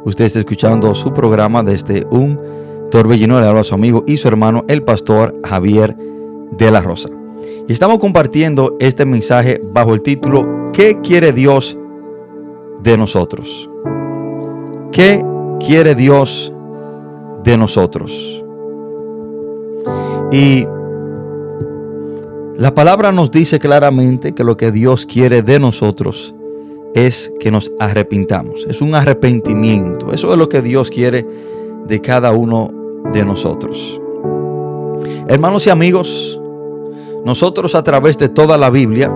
[0.05, 2.37] Usted está escuchando su programa desde un
[2.91, 3.41] torbellino.
[3.41, 5.97] Le habla a su amigo y su hermano, el pastor Javier
[6.51, 7.09] de la Rosa.
[7.69, 11.79] Y estamos compartiendo este mensaje bajo el título ¿Qué quiere Dios
[12.83, 13.71] de nosotros?
[14.91, 15.25] ¿Qué
[15.65, 16.53] quiere Dios
[17.45, 18.13] de nosotros?
[20.33, 20.67] Y
[22.57, 26.35] la palabra nos dice claramente que lo que Dios quiere de nosotros
[26.95, 28.67] es que nos arrepintamos.
[28.69, 30.13] Es un arrepentimiento.
[30.13, 31.27] Eso es lo que Dios quiere
[31.87, 32.71] de cada uno
[33.13, 34.01] de nosotros.
[35.29, 36.41] Hermanos y amigos,
[37.25, 39.11] nosotros a través de toda la Biblia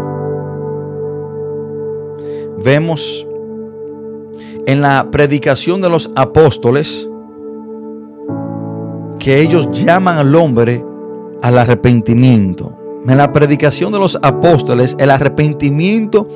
[2.65, 3.27] vemos
[4.65, 7.09] en la predicación de los apóstoles
[9.19, 10.83] que ellos llaman al hombre
[11.43, 12.86] al arrepentimiento.
[13.09, 16.29] En la predicación de los apóstoles, el arrepentimiento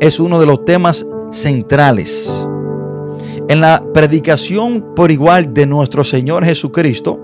[0.00, 2.28] es uno de los temas centrales.
[3.48, 7.20] En la predicación por igual de nuestro Señor Jesucristo,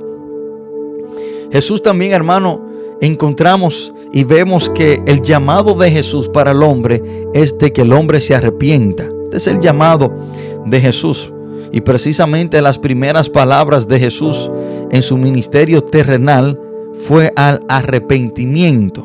[1.50, 2.64] Jesús también, hermano,
[3.00, 7.02] encontramos y vemos que el llamado de Jesús para el hombre
[7.34, 9.08] es de que el hombre se arrepienta.
[9.24, 10.12] Este es el llamado
[10.64, 11.32] de Jesús.
[11.72, 14.50] Y precisamente las primeras palabras de Jesús
[14.90, 16.58] en su ministerio terrenal
[17.00, 19.04] fue al arrepentimiento.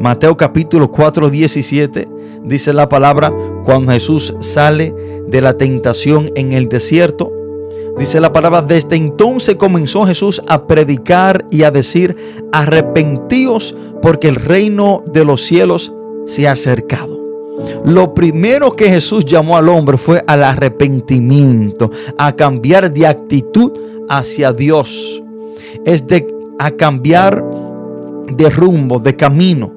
[0.00, 2.08] Mateo capítulo 4, 17
[2.44, 3.32] dice la palabra,
[3.64, 4.94] cuando Jesús sale
[5.26, 7.32] de la tentación en el desierto,
[7.98, 12.16] dice la palabra, desde entonces comenzó Jesús a predicar y a decir,
[12.52, 15.92] arrepentíos porque el reino de los cielos
[16.26, 17.14] se ha acercado.
[17.84, 23.72] lo primero que Jesús llamó al hombre fue al arrepentimiento, a cambiar de actitud
[24.08, 25.23] hacia Dios.
[25.84, 26.26] Es de
[26.58, 27.44] a cambiar
[28.28, 29.72] de rumbo, de camino.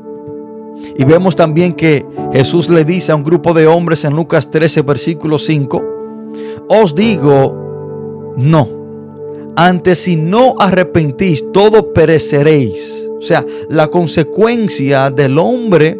[0.98, 4.82] Y vemos también que Jesús le dice a un grupo de hombres en Lucas 13,
[4.84, 5.84] versículo 5,
[6.70, 8.70] os digo, no.
[9.56, 13.10] Antes si no arrepentís, todo pereceréis.
[13.18, 16.00] O sea, la consecuencia del hombre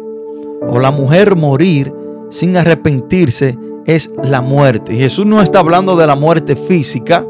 [0.68, 1.92] o la mujer morir
[2.30, 4.94] sin arrepentirse es la muerte.
[4.94, 7.26] Jesús no está hablando de la muerte física.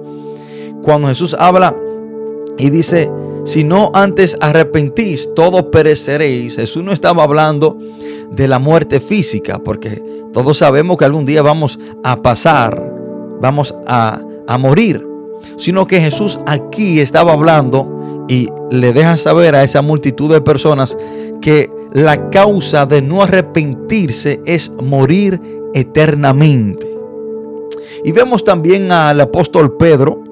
[0.82, 1.74] Cuando Jesús habla
[2.58, 3.10] y dice,
[3.44, 6.56] si no antes arrepentís, todos pereceréis.
[6.56, 7.78] Jesús no estaba hablando
[8.30, 10.02] de la muerte física, porque
[10.32, 12.92] todos sabemos que algún día vamos a pasar,
[13.40, 15.06] vamos a, a morir.
[15.56, 20.98] Sino que Jesús aquí estaba hablando y le deja saber a esa multitud de personas
[21.40, 25.40] que la causa de no arrepentirse es morir
[25.74, 26.86] eternamente.
[28.04, 30.22] Y vemos también al apóstol Pedro,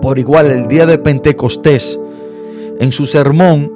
[0.00, 1.98] por igual el día de Pentecostés,
[2.78, 3.72] en su sermón,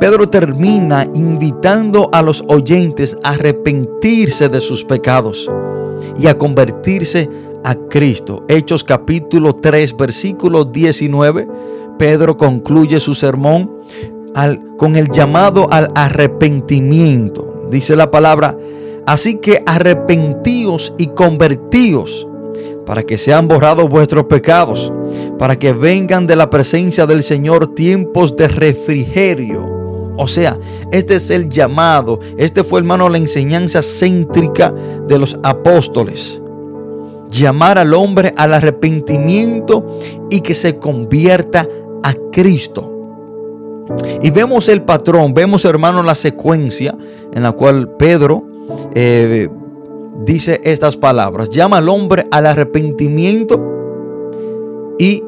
[0.00, 5.50] Pedro termina invitando a los oyentes a arrepentirse de sus pecados
[6.16, 7.28] y a convertirse
[7.64, 8.44] a Cristo.
[8.48, 11.48] Hechos capítulo 3, versículo 19.
[11.98, 13.72] Pedro concluye su sermón
[14.76, 17.66] con el llamado al arrepentimiento.
[17.70, 18.56] Dice la palabra,
[19.04, 22.27] así que arrepentíos y convertíos
[22.88, 24.90] para que sean borrados vuestros pecados,
[25.38, 29.62] para que vengan de la presencia del Señor tiempos de refrigerio.
[30.16, 30.58] O sea,
[30.90, 34.72] este es el llamado, este fue hermano la enseñanza céntrica
[35.06, 36.40] de los apóstoles.
[37.28, 39.98] Llamar al hombre al arrepentimiento
[40.30, 41.68] y que se convierta
[42.02, 42.90] a Cristo.
[44.22, 46.96] Y vemos el patrón, vemos hermano la secuencia
[47.34, 48.44] en la cual Pedro
[48.94, 49.50] eh,
[50.18, 51.50] dice estas palabras.
[51.50, 53.60] Llama al hombre al arrepentimiento
[54.98, 55.22] y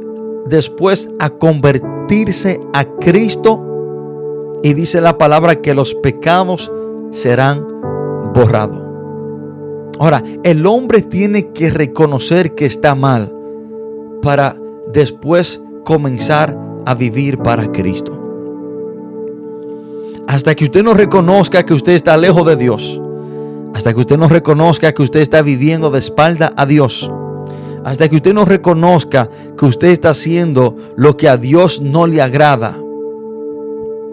[0.46, 3.66] después a convertirse a Cristo.
[4.62, 6.70] Y dice la palabra que los pecados
[7.10, 7.66] serán
[8.34, 8.82] borrados.
[9.98, 13.34] Ahora, el hombre tiene que reconocer que está mal
[14.22, 14.56] para
[14.92, 18.16] después comenzar a vivir para Cristo.
[20.26, 23.00] Hasta que usted no reconozca que usted está lejos de Dios.
[23.74, 27.10] Hasta que usted no reconozca que usted está viviendo de espalda a Dios.
[27.84, 32.20] Hasta que usted no reconozca que usted está haciendo lo que a Dios no le
[32.20, 32.76] agrada.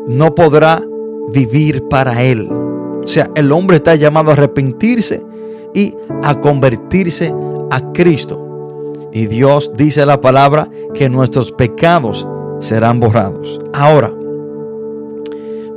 [0.07, 0.83] No podrá
[1.29, 2.49] vivir para Él.
[2.49, 5.25] O sea, el hombre está llamado a arrepentirse
[5.73, 7.33] y a convertirse
[7.71, 8.43] a Cristo.
[9.11, 12.27] Y Dios dice la palabra que nuestros pecados
[12.59, 13.59] serán borrados.
[13.73, 14.11] Ahora,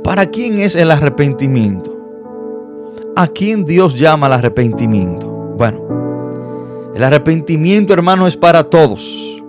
[0.03, 1.90] ¿Para quién es el arrepentimiento?
[3.15, 5.27] ¿A quién Dios llama al arrepentimiento?
[5.27, 9.41] Bueno, el arrepentimiento, hermano, es para todos.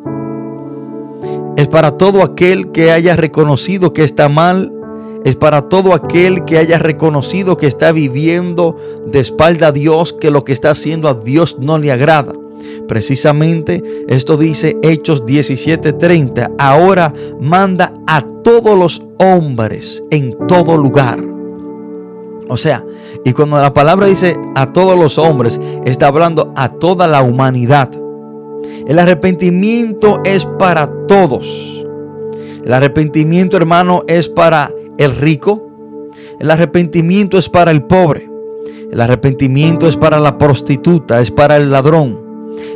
[1.56, 4.72] Es para todo aquel que haya reconocido que está mal.
[5.24, 10.32] Es para todo aquel que haya reconocido que está viviendo de espalda a Dios, que
[10.32, 12.32] lo que está haciendo a Dios no le agrada.
[12.88, 16.50] Precisamente esto dice Hechos 17:30.
[16.58, 21.32] Ahora manda a todos los hombres en todo lugar.
[22.48, 22.84] O sea,
[23.24, 27.90] y cuando la palabra dice a todos los hombres, está hablando a toda la humanidad.
[28.86, 31.84] El arrepentimiento es para todos.
[32.64, 35.62] El arrepentimiento, hermano, es para el rico.
[36.40, 38.28] El arrepentimiento es para el pobre.
[38.90, 42.20] El arrepentimiento es para la prostituta, es para el ladrón.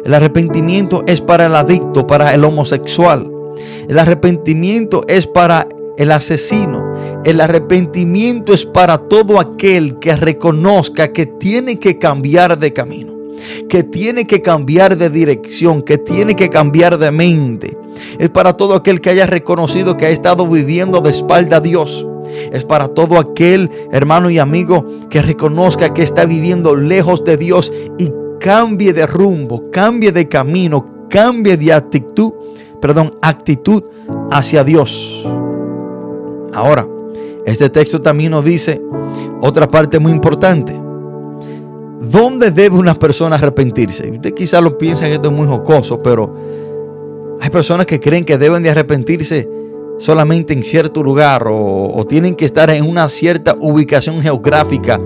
[0.04, 3.30] El arrepentimiento es para el adicto, para el homosexual.
[3.88, 5.68] El arrepentimiento es para
[5.98, 6.85] el asesino.
[7.24, 13.14] El arrepentimiento es para todo aquel que reconozca que tiene que cambiar de camino,
[13.68, 17.76] que tiene que cambiar de dirección, que tiene que cambiar de mente.
[18.18, 22.06] Es para todo aquel que haya reconocido que ha estado viviendo de espalda a Dios.
[22.52, 27.72] Es para todo aquel hermano y amigo que reconozca que está viviendo lejos de Dios
[27.98, 32.32] y cambie de rumbo, cambie de camino, cambie de actitud,
[32.80, 33.82] perdón, actitud
[34.30, 35.26] hacia Dios.
[36.52, 36.86] Ahora,
[37.46, 38.82] este texto también nos dice
[39.40, 40.78] otra parte muy importante.
[42.00, 44.10] ¿Dónde debe una persona arrepentirse?
[44.10, 46.34] Usted quizás lo piensa que esto es muy jocoso, pero
[47.40, 49.48] hay personas que creen que deben de arrepentirse
[49.98, 55.00] solamente en cierto lugar o, tienen que estar en una cierta ubicación geográfica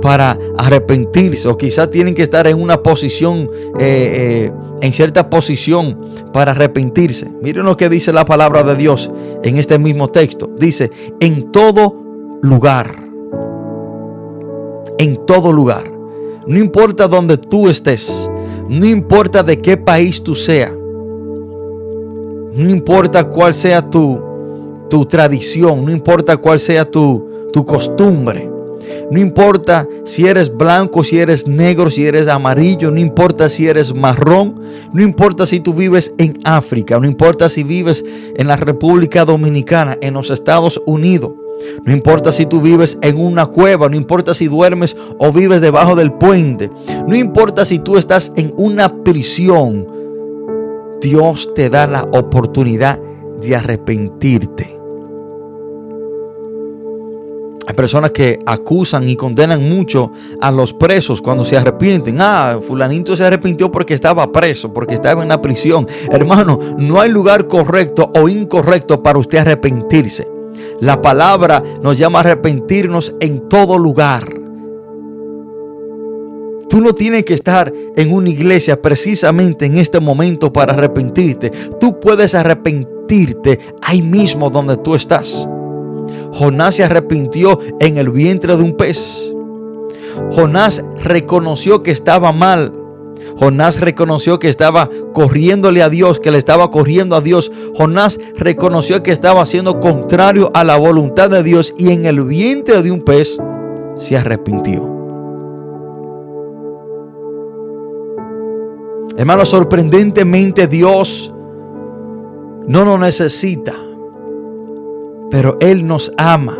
[0.00, 5.98] para arrepentirse o quizás tienen que estar en una posición, eh, eh, en cierta posición
[6.32, 7.30] para arrepentirse.
[7.42, 9.10] Miren lo que dice la palabra de Dios
[9.42, 10.50] en este mismo texto.
[10.58, 11.94] Dice, en todo
[12.42, 13.04] lugar.
[14.98, 15.90] en todo lugar.
[16.46, 18.28] No importa dónde tú estés,
[18.68, 20.72] no importa de qué país tú seas,
[22.52, 24.18] no importa cuál sea tu,
[24.90, 28.47] tu tradición, no importa cuál sea tu, tu costumbre.
[29.10, 33.94] No importa si eres blanco, si eres negro, si eres amarillo, no importa si eres
[33.94, 34.60] marrón,
[34.92, 38.04] no importa si tú vives en África, no importa si vives
[38.36, 41.32] en la República Dominicana, en los Estados Unidos.
[41.84, 45.96] No importa si tú vives en una cueva, no importa si duermes o vives debajo
[45.96, 46.70] del puente,
[47.06, 49.86] no importa si tú estás en una prisión,
[51.00, 52.98] Dios te da la oportunidad
[53.40, 54.77] de arrepentirte.
[57.68, 60.10] Hay personas que acusan y condenan mucho
[60.40, 62.16] a los presos cuando se arrepienten.
[62.18, 65.86] Ah, fulanito se arrepintió porque estaba preso, porque estaba en la prisión.
[66.10, 70.26] Hermano, no hay lugar correcto o incorrecto para usted arrepentirse.
[70.80, 74.26] La palabra nos llama a arrepentirnos en todo lugar.
[76.70, 81.50] Tú no tienes que estar en una iglesia precisamente en este momento para arrepentirte.
[81.78, 85.46] Tú puedes arrepentirte ahí mismo donde tú estás.
[86.32, 89.32] Jonás se arrepintió en el vientre de un pez.
[90.32, 92.72] Jonás reconoció que estaba mal.
[93.38, 97.52] Jonás reconoció que estaba corriéndole a Dios, que le estaba corriendo a Dios.
[97.76, 102.82] Jonás reconoció que estaba haciendo contrario a la voluntad de Dios y en el vientre
[102.82, 103.38] de un pez
[103.96, 104.98] se arrepintió.
[109.16, 111.32] Hermano, sorprendentemente Dios
[112.68, 113.74] no nos necesita.
[115.30, 116.58] Pero Él nos ama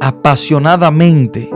[0.00, 1.50] apasionadamente.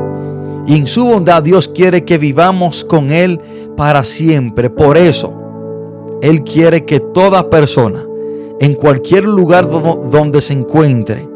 [0.67, 3.41] Y en su bondad Dios quiere que vivamos con Él
[3.77, 4.71] para siempre.
[4.71, 5.33] Por eso,
[6.21, 8.05] Él quiere que toda persona,
[8.61, 11.29] en cualquier lugar donde se encuentre,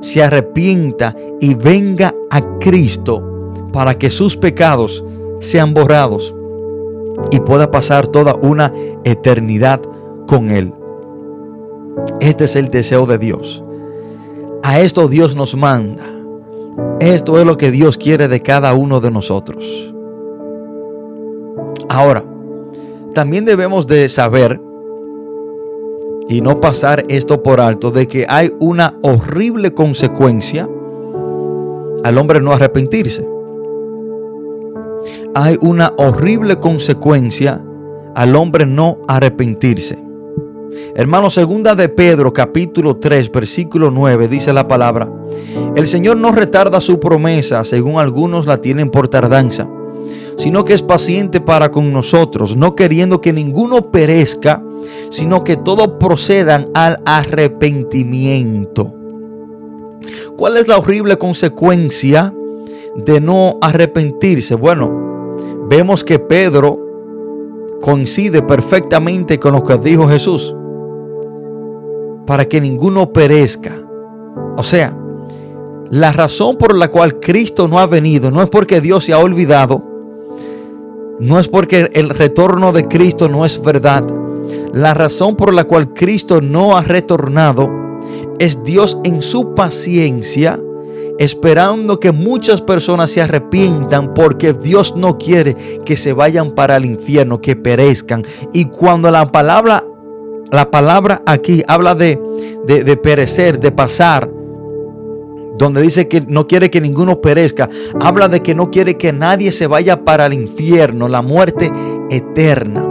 [0.00, 5.04] se arrepienta y venga a Cristo para que sus pecados
[5.40, 6.34] sean borrados
[7.30, 8.72] y pueda pasar toda una
[9.04, 9.80] eternidad
[10.26, 10.72] con Él.
[12.20, 13.62] Este es el deseo de Dios.
[14.62, 16.04] A esto Dios nos manda.
[17.00, 19.94] Esto es lo que Dios quiere de cada uno de nosotros.
[21.88, 22.22] Ahora,
[23.14, 24.60] también debemos de saber
[26.28, 30.68] y no pasar esto por alto de que hay una horrible consecuencia
[32.04, 33.26] al hombre no arrepentirse.
[35.34, 37.64] Hay una horrible consecuencia
[38.14, 40.09] al hombre no arrepentirse.
[40.94, 45.08] Hermano, segunda de Pedro, capítulo 3, versículo 9, dice la palabra,
[45.74, 49.68] el Señor no retarda su promesa, según algunos la tienen por tardanza,
[50.36, 54.62] sino que es paciente para con nosotros, no queriendo que ninguno perezca,
[55.10, 58.94] sino que todos procedan al arrepentimiento.
[60.36, 62.32] ¿Cuál es la horrible consecuencia
[62.96, 64.54] de no arrepentirse?
[64.54, 65.36] Bueno,
[65.68, 66.78] vemos que Pedro
[67.80, 70.54] coincide perfectamente con lo que dijo Jesús
[72.30, 73.76] para que ninguno perezca.
[74.56, 74.96] O sea,
[75.90, 79.18] la razón por la cual Cristo no ha venido no es porque Dios se ha
[79.18, 79.84] olvidado,
[81.18, 84.04] no es porque el retorno de Cristo no es verdad.
[84.72, 87.68] La razón por la cual Cristo no ha retornado
[88.38, 90.60] es Dios en su paciencia,
[91.18, 96.84] esperando que muchas personas se arrepientan porque Dios no quiere que se vayan para el
[96.84, 98.24] infierno, que perezcan.
[98.52, 99.84] Y cuando la palabra
[100.52, 102.18] la palabra aquí habla de,
[102.66, 104.30] de, perecer, de pasar,
[105.56, 107.68] donde dice que no quiere que ninguno perezca,
[108.00, 111.70] habla de que no quiere que nadie se vaya para el infierno, la muerte
[112.10, 112.84] eterna.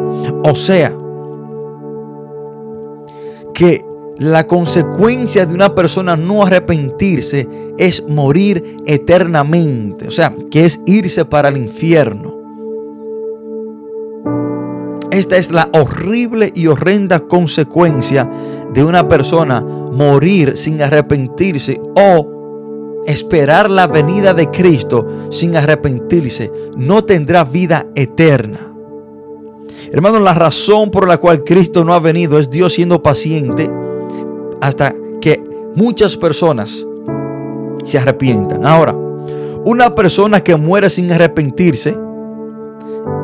[0.44, 0.94] O sea,
[3.54, 3.84] que
[4.20, 7.48] la consecuencia de una persona no arrepentirse
[7.78, 12.39] es morir eternamente, o sea, que es irse para el infierno.
[15.12, 18.30] Esta es la horrible y horrenda consecuencia
[18.74, 26.52] de una persona morir sin arrepentirse o esperar la venida de Cristo sin arrepentirse.
[26.78, 28.72] No tendrá vida eterna.
[29.92, 33.72] Hermano, la razón por la cual Cristo no ha venido es Dios siendo paciente
[34.62, 35.44] hasta que
[35.76, 36.86] muchas personas
[37.84, 38.66] se arrepientan.
[38.66, 38.96] Ahora,
[39.66, 41.98] una persona que muere sin arrepentirse,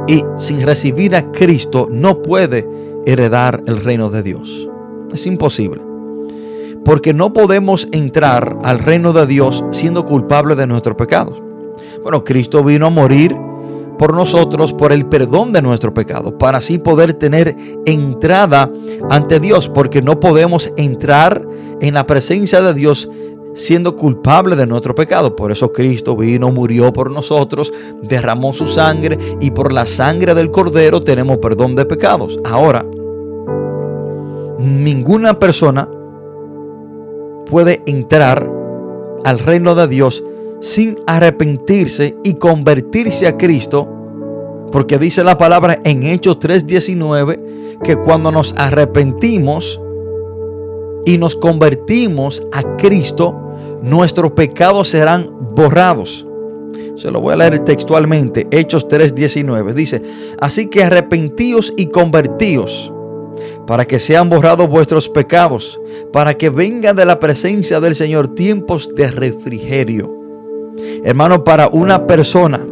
[0.08, 2.68] y sin recibir a Cristo no puede
[3.06, 4.70] heredar el reino de Dios.
[5.12, 5.82] Es imposible.
[6.84, 11.42] Porque no podemos entrar al reino de Dios siendo culpables de nuestros pecados.
[12.04, 13.36] Bueno, Cristo vino a morir
[13.98, 17.56] por nosotros por el perdón de nuestro pecado, para así poder tener
[17.86, 18.70] entrada
[19.10, 21.48] ante Dios, porque no podemos entrar
[21.82, 23.10] en la presencia de Dios
[23.56, 25.36] siendo culpable de nuestro pecado.
[25.36, 30.52] Por eso Cristo vino, murió por nosotros, derramó su sangre y por la sangre del
[30.52, 32.40] cordero tenemos perdón de pecados.
[32.44, 32.86] Ahora,
[34.60, 35.90] ninguna persona
[37.50, 38.52] puede entrar
[39.24, 40.24] al reino de Dios
[40.60, 43.88] sin arrepentirse y convertirse a Cristo,
[44.72, 49.80] porque dice la palabra en Hechos 3:19 que cuando nos arrepentimos
[51.06, 53.45] y nos convertimos a Cristo,
[53.86, 56.26] nuestros pecados serán borrados.
[56.98, 59.74] Se lo voy a leer textualmente, Hechos 3:19.
[59.74, 60.02] Dice,
[60.40, 62.92] así que arrepentíos y convertíos
[63.68, 65.80] para que sean borrados vuestros pecados,
[66.12, 70.12] para que vengan de la presencia del Señor tiempos de refrigerio.
[71.04, 72.66] Hermano, para una persona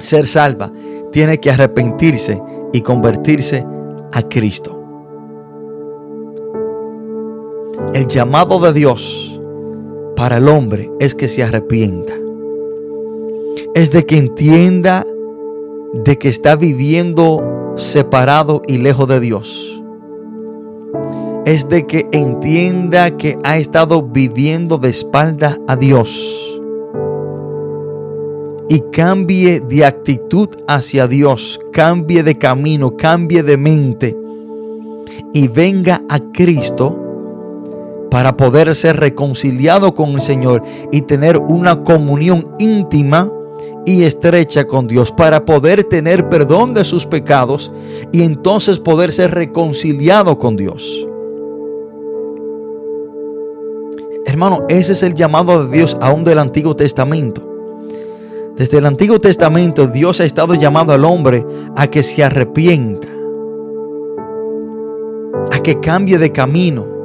[0.00, 0.72] ser salva,
[1.12, 2.40] tiene que arrepentirse
[2.72, 3.64] y convertirse
[4.12, 4.74] a Cristo.
[7.92, 9.27] El llamado de Dios
[10.18, 12.12] para el hombre es que se arrepienta.
[13.76, 15.06] Es de que entienda
[15.94, 19.80] de que está viviendo separado y lejos de Dios.
[21.46, 26.60] Es de que entienda que ha estado viviendo de espalda a Dios.
[28.68, 34.16] Y cambie de actitud hacia Dios, cambie de camino, cambie de mente.
[35.32, 37.07] Y venga a Cristo
[38.10, 43.30] para poder ser reconciliado con el Señor y tener una comunión íntima
[43.84, 47.72] y estrecha con Dios, para poder tener perdón de sus pecados
[48.12, 51.06] y entonces poder ser reconciliado con Dios.
[54.26, 57.42] Hermano, ese es el llamado de Dios aún del Antiguo Testamento.
[58.56, 61.46] Desde el Antiguo Testamento Dios ha estado llamando al hombre
[61.76, 63.08] a que se arrepienta,
[65.50, 66.97] a que cambie de camino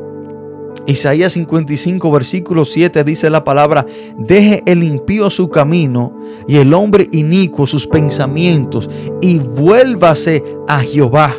[0.86, 3.86] Isaías 55, versículo 7 dice la palabra,
[4.18, 6.14] deje el impío su camino
[6.48, 8.90] y el hombre inicuo sus pensamientos
[9.22, 11.36] y vuélvase a Jehová.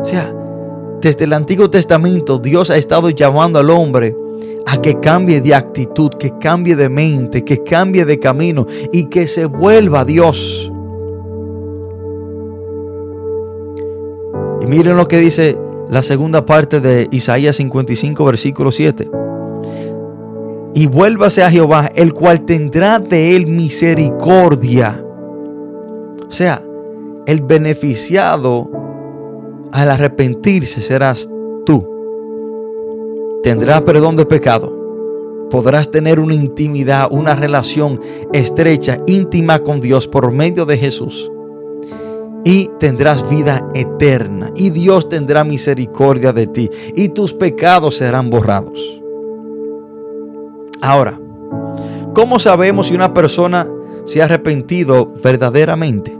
[0.00, 0.32] O sea,
[1.00, 4.14] desde el Antiguo Testamento Dios ha estado llamando al hombre
[4.66, 9.26] a que cambie de actitud, que cambie de mente, que cambie de camino y que
[9.26, 10.70] se vuelva a Dios.
[14.60, 15.56] Y miren lo que dice
[15.88, 19.08] la segunda parte de Isaías 55, versículo 7.
[20.74, 25.02] Y vuélvase a Jehová, el cual tendrá de él misericordia.
[26.28, 26.62] O sea,
[27.26, 28.68] el beneficiado
[29.72, 31.28] al arrepentirse serás
[31.64, 31.88] tú.
[33.42, 34.72] Tendrás perdón de pecado.
[35.50, 38.00] Podrás tener una intimidad, una relación
[38.32, 41.30] estrecha, íntima con Dios por medio de Jesús
[42.46, 44.52] y tendrás vida eterna.
[44.54, 49.02] Y Dios tendrá misericordia de ti y tus pecados serán borrados.
[50.80, 51.18] Ahora,
[52.14, 53.68] ¿cómo sabemos si una persona
[54.04, 56.16] se ha arrepentido verdaderamente?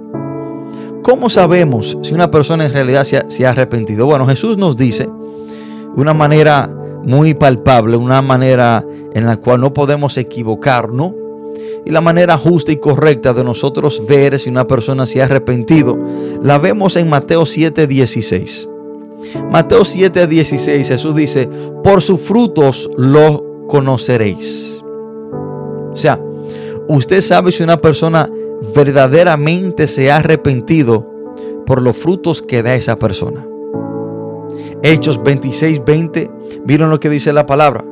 [1.02, 4.06] ¿Cómo sabemos si una persona en realidad se ha, arrepentido?
[4.06, 5.08] Bueno, Jesús nos dice
[5.94, 6.68] una manera
[7.04, 11.12] muy palpable, una manera en la cual no podemos equivocarnos
[11.84, 15.96] y la manera justa y correcta de nosotros ver si una persona se ha arrepentido,
[16.42, 18.68] la vemos en Mateo 7:16.
[19.50, 21.48] Mateo 7:16 Jesús dice,
[21.82, 24.80] por sus frutos lo conoceréis.
[25.92, 26.20] O sea,
[26.88, 28.30] usted sabe si una persona
[28.74, 31.06] verdaderamente se ha arrepentido
[31.66, 33.46] por los frutos que da esa persona.
[34.82, 36.30] Hechos 26:20,
[36.64, 37.84] ¿vieron lo que dice la palabra?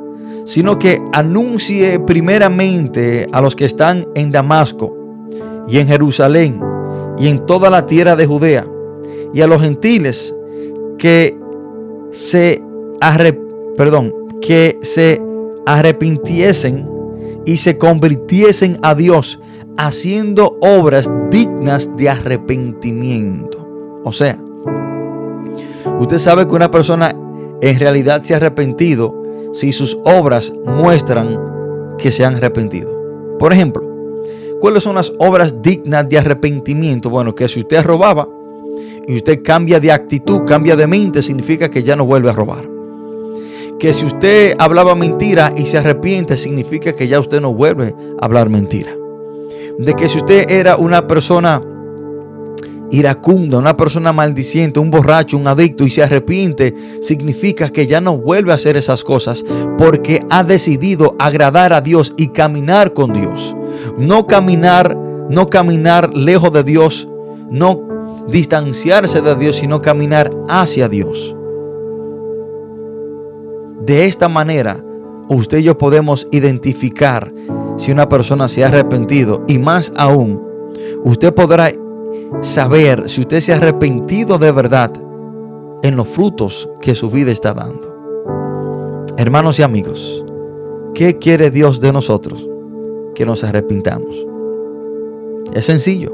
[0.45, 4.97] Sino que anuncie primeramente a los que están en Damasco
[5.69, 6.61] y en Jerusalén
[7.19, 8.67] y en toda la tierra de Judea
[9.33, 10.35] y a los gentiles
[10.99, 11.37] que
[12.11, 12.63] se
[13.77, 15.21] perdón, que se
[15.67, 16.85] arrepintiesen
[17.45, 19.41] y se convirtiesen a Dios
[19.77, 23.67] haciendo obras dignas de arrepentimiento.
[24.05, 24.39] O sea,
[25.99, 27.15] usted sabe que una persona
[27.61, 29.24] en realidad se ha arrepentido
[29.55, 31.39] si sus obras muestran
[31.97, 32.93] que se han arrepentido.
[33.39, 33.83] Por ejemplo,
[34.61, 37.09] ¿cuáles son las obras dignas de arrepentimiento?
[37.09, 38.29] Bueno, que si usted robaba
[39.07, 42.69] y usted cambia de actitud, cambia de mente, significa que ya no vuelve a robar.
[43.79, 48.25] Que si usted hablaba mentira y se arrepiente, significa que ya usted no vuelve a
[48.25, 48.93] hablar mentira.
[49.79, 51.61] De que si usted era una persona
[52.95, 58.17] iracunda, una persona maldiciente, un borracho, un adicto y se arrepiente, significa que ya no
[58.17, 59.45] vuelve a hacer esas cosas
[59.77, 63.57] porque ha decidido agradar a Dios y caminar con Dios.
[63.99, 64.97] No caminar,
[65.29, 67.09] no caminar lejos de Dios,
[67.51, 67.81] no
[68.29, 71.35] distanciarse de Dios, sino caminar hacia Dios.
[73.85, 74.83] De esta manera,
[75.29, 77.33] usted y yo podemos identificar
[77.77, 80.41] si una persona se ha arrepentido y más aún,
[81.03, 81.73] usted podrá
[82.43, 84.91] saber si usted se ha arrepentido de verdad
[85.83, 87.95] en los frutos que su vida está dando.
[89.17, 90.25] Hermanos y amigos,
[90.95, 92.49] ¿qué quiere Dios de nosotros?
[93.15, 94.27] Que nos arrepintamos.
[95.53, 96.13] Es sencillo.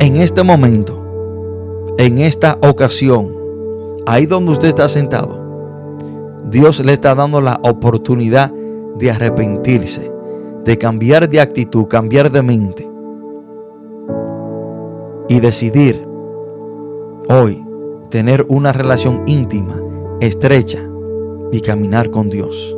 [0.00, 3.34] En este momento, en esta ocasión,
[4.06, 5.40] ahí donde usted está sentado,
[6.50, 8.52] Dios le está dando la oportunidad
[8.98, 10.12] de arrepentirse,
[10.64, 12.91] de cambiar de actitud, cambiar de mente
[15.32, 16.06] y decidir
[17.30, 17.64] hoy
[18.10, 19.80] tener una relación íntima,
[20.20, 20.86] estrecha
[21.50, 22.76] y caminar con Dios.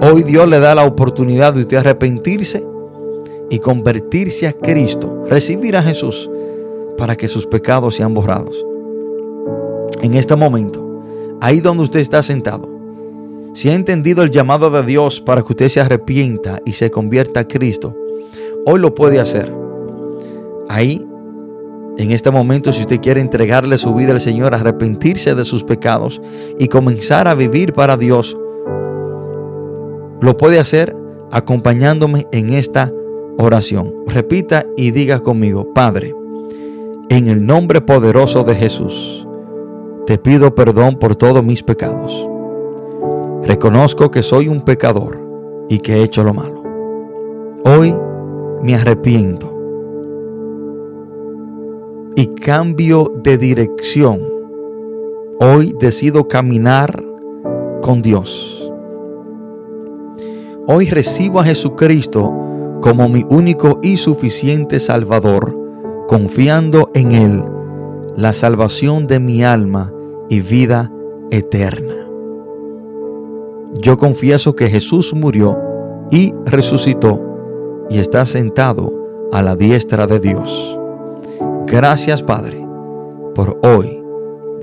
[0.00, 2.64] Hoy Dios le da la oportunidad de usted arrepentirse
[3.50, 6.30] y convertirse a Cristo, recibir a Jesús
[6.96, 8.64] para que sus pecados sean borrados.
[10.02, 11.02] En este momento,
[11.40, 12.68] ahí donde usted está sentado,
[13.54, 17.40] si ha entendido el llamado de Dios para que usted se arrepienta y se convierta
[17.40, 17.96] a Cristo,
[18.66, 19.52] hoy lo puede hacer.
[20.68, 21.09] Ahí,
[22.00, 26.22] en este momento, si usted quiere entregarle su vida al Señor, arrepentirse de sus pecados
[26.58, 28.38] y comenzar a vivir para Dios,
[30.22, 30.96] lo puede hacer
[31.30, 32.90] acompañándome en esta
[33.36, 33.92] oración.
[34.06, 36.14] Repita y diga conmigo, Padre,
[37.10, 39.26] en el nombre poderoso de Jesús,
[40.06, 42.26] te pido perdón por todos mis pecados.
[43.44, 45.20] Reconozco que soy un pecador
[45.68, 46.62] y que he hecho lo malo.
[47.64, 47.94] Hoy
[48.62, 49.49] me arrepiento
[52.16, 54.20] y cambio de dirección.
[55.38, 57.02] Hoy decido caminar
[57.82, 58.72] con Dios.
[60.66, 62.32] Hoy recibo a Jesucristo
[62.80, 65.56] como mi único y suficiente Salvador,
[66.08, 67.44] confiando en Él
[68.16, 69.92] la salvación de mi alma
[70.28, 70.92] y vida
[71.30, 71.94] eterna.
[73.74, 75.56] Yo confieso que Jesús murió
[76.10, 77.20] y resucitó
[77.88, 78.92] y está sentado
[79.32, 80.79] a la diestra de Dios.
[81.70, 82.66] Gracias Padre
[83.36, 84.02] por hoy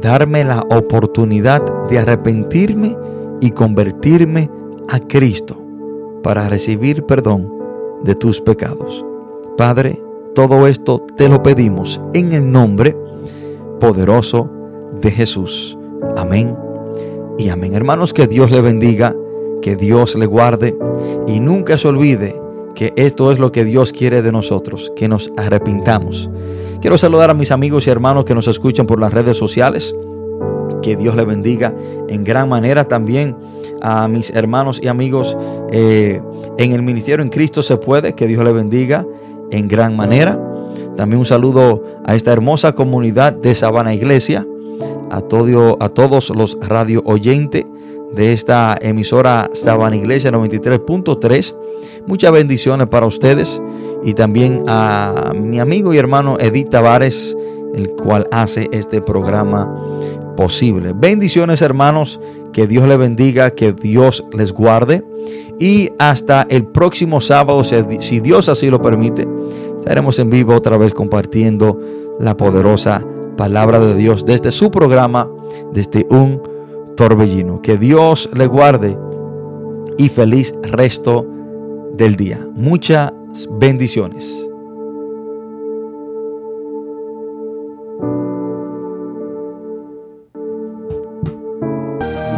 [0.02, 2.98] darme la oportunidad de arrepentirme
[3.40, 4.52] y convertirme
[4.90, 5.56] a Cristo
[6.22, 7.50] para recibir perdón
[8.04, 9.06] de tus pecados.
[9.56, 10.02] Padre,
[10.36, 12.94] todo esto te lo pedimos en el nombre
[13.80, 14.50] poderoso
[15.00, 15.78] de Jesús.
[16.18, 16.58] Amén
[17.38, 17.74] y amén.
[17.74, 19.16] Hermanos, que Dios le bendiga,
[19.62, 20.78] que Dios le guarde
[21.26, 22.38] y nunca se olvide
[22.76, 26.30] que esto es lo que Dios quiere de nosotros, que nos arrepintamos.
[26.82, 29.96] Quiero saludar a mis amigos y hermanos que nos escuchan por las redes sociales.
[30.82, 31.74] Que Dios le bendiga
[32.08, 33.36] en gran manera también
[33.82, 35.36] a mis hermanos y amigos
[35.72, 36.22] eh,
[36.58, 38.14] en el ministerio en Cristo se puede.
[38.14, 39.06] Que Dios le bendiga
[39.50, 40.40] en gran manera.
[40.96, 44.46] También un saludo a esta hermosa comunidad de Sabana Iglesia,
[45.10, 47.66] a, todo, a todos los radio oyentes
[48.14, 51.56] de esta emisora Sabana Iglesia 93.3.
[52.06, 53.62] Muchas bendiciones para ustedes
[54.04, 57.36] y también a mi amigo y hermano Edith Tavares,
[57.74, 59.70] el cual hace este programa
[60.36, 60.94] posible.
[60.96, 62.20] Bendiciones hermanos,
[62.54, 65.04] que Dios les bendiga, que Dios les guarde
[65.60, 69.28] y hasta el próximo sábado, si Dios así lo permite,
[69.78, 71.80] estaremos en vivo otra vez compartiendo
[72.20, 73.04] la poderosa
[73.36, 75.30] palabra de Dios desde su programa,
[75.74, 76.42] desde un
[76.96, 77.62] torbellino.
[77.62, 78.98] Que Dios le guarde
[79.98, 81.26] y feliz resto
[81.98, 82.40] del día.
[82.54, 83.12] Muchas
[83.52, 84.48] bendiciones.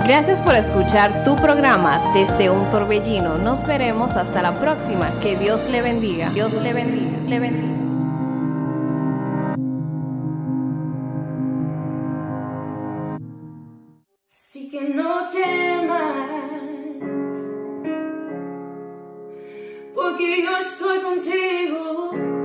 [0.06, 3.38] Gracias por escuchar tu programa desde un torbellino.
[3.38, 5.12] Nos veremos hasta la próxima.
[5.22, 6.32] Que Dios le bendiga.
[6.32, 7.18] Dios le bendiga.
[7.28, 7.80] Le bendiga.
[14.32, 15.79] Así que no temas,
[20.00, 22.39] porque yo estoy contigo.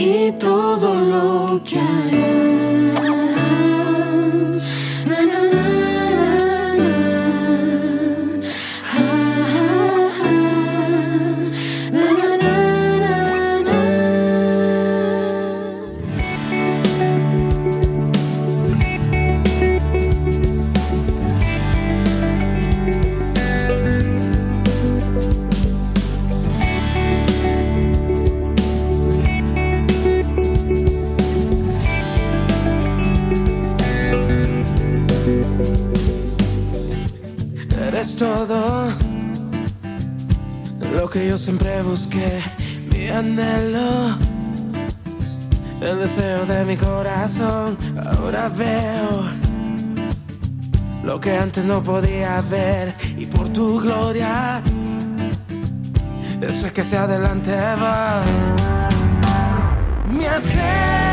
[0.00, 2.69] y todo lo que hará.
[41.26, 42.40] yo siempre busqué,
[42.92, 44.16] mi anhelo,
[45.80, 47.76] el deseo de mi corazón.
[47.96, 49.24] Ahora veo
[51.04, 54.62] lo que antes no podía ver y por tu gloria,
[56.40, 58.22] eso es que hacia adelante va.
[60.10, 61.10] Me haces.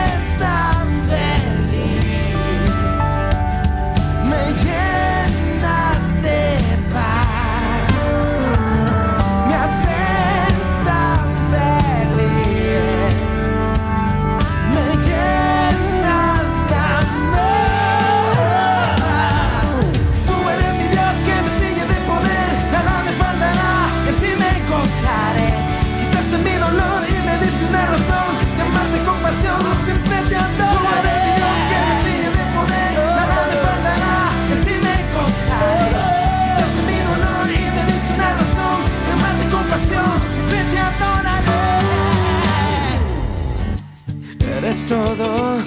[44.87, 45.57] todo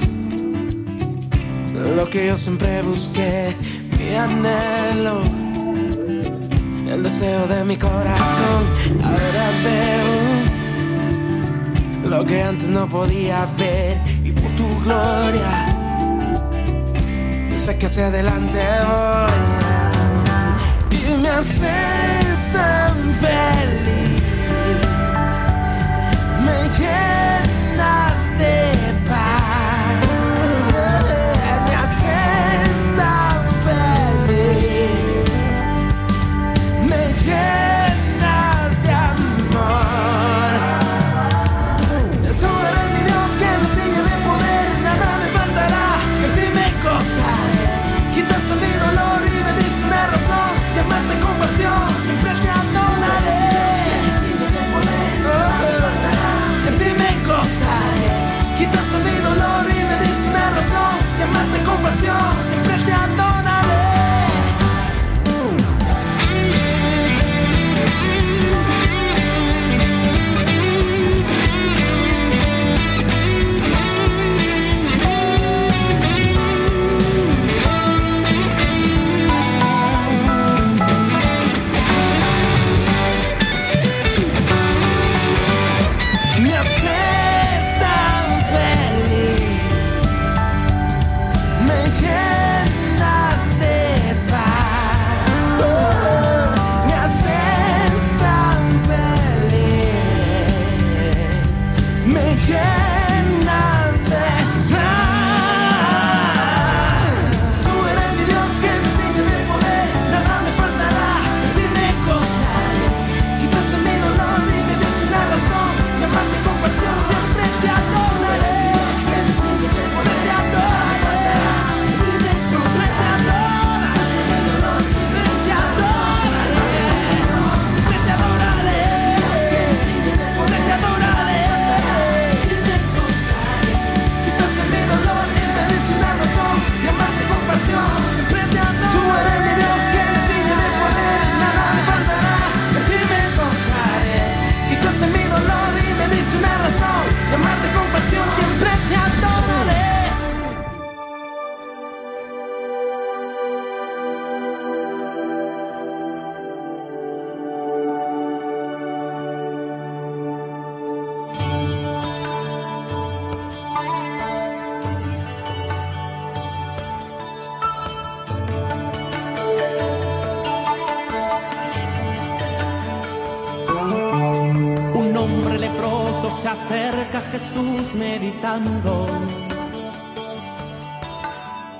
[1.96, 3.54] lo que yo siempre busqué,
[3.98, 5.22] mi anhelo,
[6.88, 8.64] el deseo de mi corazón.
[9.04, 10.14] Ahora veo
[12.08, 15.68] lo que antes no podía ver y por tu gloria,
[17.64, 19.30] sé que hacia adelante voy
[20.98, 24.22] y me haces tan feliz.
[26.44, 26.70] Me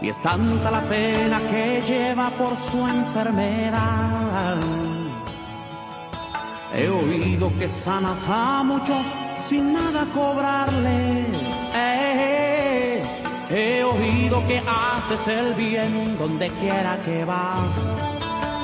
[0.03, 4.57] Y es tanta la pena que lleva por su enfermedad.
[6.75, 9.05] He oído que sanas a muchos
[9.43, 11.27] sin nada cobrarle.
[11.75, 13.03] Eh,
[13.51, 17.75] he oído que haces el bien donde quiera que vas.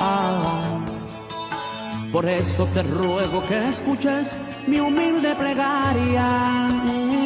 [0.01, 0.79] Ah.
[2.13, 4.29] Por eso te ruego que escuches
[4.67, 6.25] mi humilde plegaria.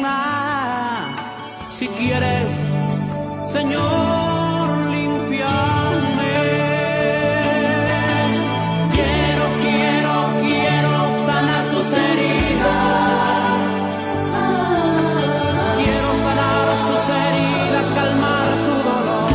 [0.03, 0.50] Ah,
[1.81, 2.47] si quieres,
[3.47, 6.33] Señor, limpiarme.
[8.95, 10.13] Quiero, quiero,
[10.45, 10.91] quiero
[11.25, 13.61] sanar tus heridas.
[15.79, 19.31] Quiero sanar tus heridas, calmar tu dolor.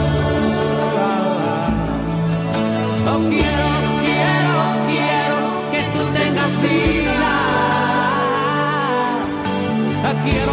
[3.10, 4.56] Oh, quiero, quiero,
[4.92, 5.38] quiero
[5.72, 7.06] que tú tengas vida.
[10.24, 10.52] Quiero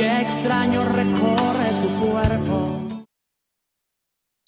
[0.00, 2.27] Extraño recorre su cuerpo.